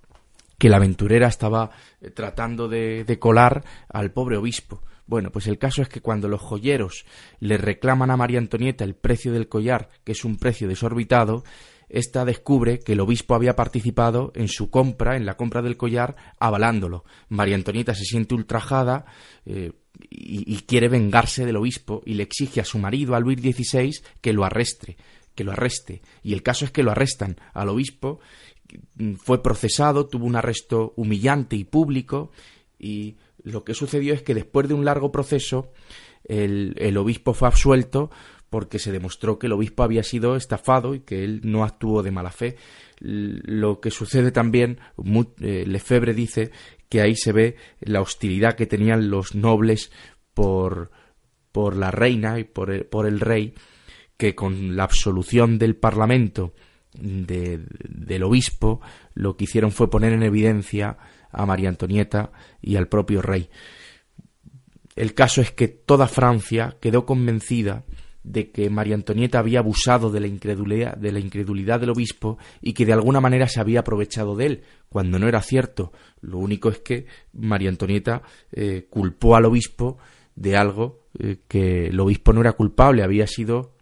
que 0.58 0.69
la 0.69 0.77
aventurera 0.77 1.27
estaba 1.27 1.71
eh, 2.01 2.12
tratando 2.12 2.67
de, 2.67 3.03
de 3.03 3.19
colar 3.19 3.63
al 3.89 4.12
pobre 4.12 4.38
obispo. 4.38 4.81
Bueno, 5.08 5.31
pues 5.31 5.47
el 5.47 5.60
caso 5.60 5.81
es 5.81 5.89
que 5.89 6.01
cuando 6.01 6.27
los 6.27 6.41
joyeros 6.41 7.05
le 7.39 7.58
reclaman 7.58 8.10
a 8.10 8.17
María 8.17 8.39
Antonieta 8.39 8.84
el 8.84 8.95
precio 8.95 9.31
del 9.31 9.47
collar, 9.47 9.89
que 10.03 10.13
es 10.13 10.25
un 10.25 10.38
precio 10.38 10.67
desorbitado, 10.67 11.43
esta 11.89 12.26
descubre 12.26 12.80
que 12.80 12.93
el 12.93 13.00
obispo 13.00 13.36
había 13.36 13.56
participado 13.56 14.32
en 14.36 14.48
su 14.48 14.69
compra, 14.69 15.15
en 15.15 15.26
la 15.26 15.38
compra 15.38 15.62
del 15.62 15.78
collar, 15.78 16.15
avalándolo. 16.39 17.06
María 17.30 17.56
Antonieta 17.56 17.93
se 17.93 18.06
siente 18.06 18.36
ultrajada 18.36 19.06
eh, 19.45 19.71
y, 20.10 20.56
quiere 20.67 20.89
vengarse 20.89 21.45
del 21.45 21.58
obispo 21.58 22.02
y 22.06 22.15
le 22.15 22.24
exige 22.24 22.62
a 22.62 22.65
su 22.65 22.80
marido, 22.80 23.15
a 23.15 23.19
Luis 23.19 23.39
XVI, 23.39 23.91
que 24.21 24.34
lo 24.34 24.43
arrestre, 24.43 24.98
que 25.36 25.43
lo 25.43 25.52
arreste. 25.52 26.02
Y 26.24 26.34
el 26.34 26.43
caso 26.43 26.65
es 26.65 26.71
que 26.71 26.84
lo 26.84 26.91
arrestan 26.91 27.38
al 27.54 27.69
obispo, 27.69 28.19
fue 29.17 29.41
procesado, 29.41 30.08
tuvo 30.08 30.26
un 30.26 30.36
arresto 30.36 30.93
humillante 30.95 31.56
y 31.56 31.63
público, 31.63 32.32
y 32.80 33.15
lo 33.43 33.63
que 33.63 33.74
sucedió 33.74 34.13
es 34.13 34.24
que 34.24 34.34
después 34.34 34.67
de 34.67 34.74
un 34.74 34.86
largo 34.86 35.12
proceso, 35.12 35.71
el, 36.24 36.74
el 36.78 36.98
obispo 36.98 37.34
fue 37.34 37.48
absuelto 37.48 38.10
porque 38.56 38.80
se 38.80 38.94
demostró 38.94 39.38
que 39.38 39.48
el 39.48 39.52
obispo 39.52 39.84
había 39.84 40.02
sido 40.02 40.38
estafado 40.38 40.96
y 40.96 41.02
que 41.02 41.26
él 41.26 41.41
no 41.44 41.65
actuó 41.65 42.02
de 42.04 42.12
mala 42.12 42.32
fe. 42.32 42.56
Lo 43.02 43.82
que 43.82 43.91
sucede 43.91 44.32
también, 44.32 44.80
eh, 45.41 45.65
Lefebvre 45.68 46.13
dice 46.13 46.52
que 46.88 47.02
ahí 47.02 47.18
se 47.18 47.34
ve 47.34 47.58
la 47.82 48.00
hostilidad 48.00 48.56
que 48.56 48.65
tenían 48.65 49.10
los 49.10 49.36
nobles 49.36 49.91
por, 50.34 50.89
por 51.52 51.76
la 51.76 51.91
reina 51.91 52.39
y 52.39 52.46
por 52.46 52.72
el, 52.72 52.86
por 52.86 53.08
el 53.08 53.20
rey, 53.20 53.56
que 54.15 54.36
con 54.36 54.78
la 54.78 54.86
absolución 54.86 55.60
del 55.60 55.76
Parlamento 55.76 56.54
del 56.94 58.24
obispo, 58.24 58.80
lo 59.15 59.36
que 59.36 59.44
hicieron 59.44 59.74
fue 59.74 59.89
poner 59.89 60.13
en 60.13 60.24
evidencia 60.24 60.98
a 61.30 61.46
María 61.46 61.68
Antonieta 61.68 62.32
y 62.62 62.78
al 62.78 62.88
propio 62.88 63.22
rey. 63.22 63.50
El 64.96 65.13
caso 65.13 65.41
es 65.41 65.52
que 65.52 65.68
toda 65.68 66.08
Francia 66.08 66.78
quedó 66.80 67.06
convencida 67.06 67.84
de 68.25 68.49
que 68.49 68.71
María 68.71 68.95
Antonieta 68.95 69.38
había 69.38 69.59
abusado 69.59 70.09
de 70.09 70.19
la 70.19 70.27
incredulidad, 70.27 70.97
de 70.97 71.11
la 71.11 71.19
incredulidad 71.19 71.79
del 71.79 71.91
obispo 71.91 72.39
y 72.59 72.73
que 72.73 72.85
de 72.85 72.93
alguna 72.93 73.21
manera 73.21 73.47
se 73.47 73.59
había 73.59 73.81
aprovechado 73.81 74.35
de 74.35 74.45
él, 74.47 74.63
cuando 74.89 75.19
no 75.19 75.27
era 75.27 75.41
cierto. 75.41 75.93
Lo 76.21 76.39
único 76.39 76.69
es 76.69 76.79
que 76.79 77.05
María 77.33 77.69
Antonieta 77.69 78.23
eh, 78.51 78.88
culpó 78.89 79.35
al 79.35 79.45
obispo 79.45 79.99
de 80.35 80.57
algo 80.57 81.05
eh, 81.19 81.38
que 81.47 81.88
el 81.88 81.99
obispo 81.99 82.33
no 82.33 82.41
era 82.41 82.53
culpable, 82.53 83.03
había 83.03 83.27
sido 83.27 83.75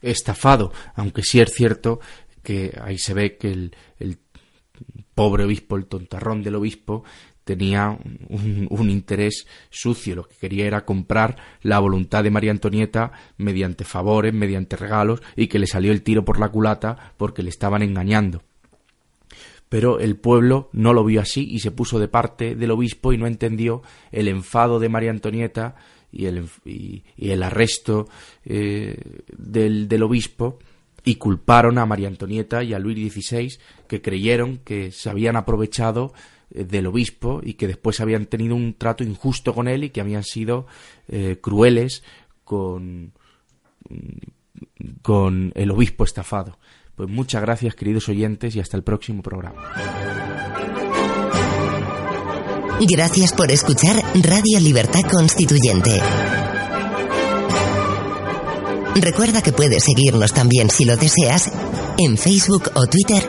estafado, 0.00 0.72
aunque 0.94 1.22
sí 1.22 1.40
es 1.40 1.52
cierto 1.52 1.98
que 2.44 2.78
ahí 2.80 2.98
se 2.98 3.14
ve 3.14 3.36
que 3.36 3.50
el, 3.50 3.76
el 3.98 4.18
pobre 5.16 5.42
obispo, 5.42 5.76
el 5.76 5.86
tontarrón 5.86 6.44
del 6.44 6.54
obispo, 6.54 7.02
tenía 7.48 7.98
un, 8.28 8.90
interés 8.90 9.46
sucio, 9.70 10.14
lo 10.14 10.28
que 10.28 10.36
quería 10.36 10.66
era 10.66 10.84
comprar 10.84 11.38
la 11.62 11.78
voluntad 11.78 12.22
de 12.22 12.30
María 12.30 12.50
Antonieta 12.50 13.12
mediante 13.38 13.84
favores, 13.84 14.34
mediante 14.34 14.76
regalos, 14.76 15.22
y 15.34 15.46
que 15.46 15.58
le 15.58 15.66
salió 15.66 15.92
el 15.92 16.02
tiro 16.02 16.26
por 16.26 16.38
la 16.38 16.50
culata 16.50 17.14
porque 17.16 17.42
le 17.42 17.48
estaban 17.48 17.80
engañando. 17.80 18.42
Pero 19.70 19.98
el 19.98 20.16
pueblo 20.16 20.68
no 20.74 20.92
lo 20.92 21.04
vio 21.04 21.22
así 21.22 21.48
y 21.50 21.60
se 21.60 21.70
puso 21.70 21.98
de 21.98 22.08
parte 22.08 22.54
del 22.54 22.70
obispo 22.70 23.14
y 23.14 23.18
no 23.18 23.26
entendió 23.26 23.80
el 24.12 24.28
enfado 24.28 24.78
de 24.78 24.90
María 24.90 25.10
Antonieta 25.10 25.74
y 26.12 26.26
el, 26.26 26.50
y, 26.66 27.02
el 27.16 27.42
arresto 27.42 28.08
eh, 28.44 29.22
del, 29.38 29.88
del 29.88 30.02
obispo 30.02 30.58
y 31.02 31.14
culparon 31.14 31.78
a 31.78 31.86
María 31.86 32.08
Antonieta 32.08 32.62
y 32.62 32.74
a 32.74 32.78
Luis 32.78 33.10
XVI 33.10 33.56
que 33.86 34.02
creyeron 34.02 34.58
que 34.58 34.92
se 34.92 35.08
habían 35.08 35.36
aprovechado 35.36 36.12
del 36.50 36.86
obispo 36.86 37.40
y 37.42 37.54
que 37.54 37.66
después 37.66 38.00
habían 38.00 38.26
tenido 38.26 38.54
un 38.56 38.74
trato 38.74 39.04
injusto 39.04 39.54
con 39.54 39.68
él 39.68 39.84
y 39.84 39.90
que 39.90 40.00
habían 40.00 40.24
sido 40.24 40.66
eh, 41.08 41.38
crueles 41.40 42.02
con, 42.44 43.12
con 45.02 45.52
el 45.54 45.70
obispo 45.70 46.04
estafado. 46.04 46.58
Pues 46.94 47.08
muchas 47.08 47.42
gracias 47.42 47.74
queridos 47.74 48.08
oyentes 48.08 48.56
y 48.56 48.60
hasta 48.60 48.76
el 48.76 48.82
próximo 48.82 49.22
programa. 49.22 49.62
Gracias 52.80 53.32
por 53.32 53.50
escuchar 53.50 53.96
Radio 54.14 54.60
Libertad 54.60 55.02
Constituyente. 55.10 56.00
Recuerda 58.94 59.42
que 59.42 59.52
puedes 59.52 59.84
seguirnos 59.84 60.32
también 60.32 60.70
si 60.70 60.84
lo 60.84 60.96
deseas 60.96 61.52
en 61.98 62.16
Facebook 62.16 62.70
o 62.74 62.86
Twitter 62.86 63.28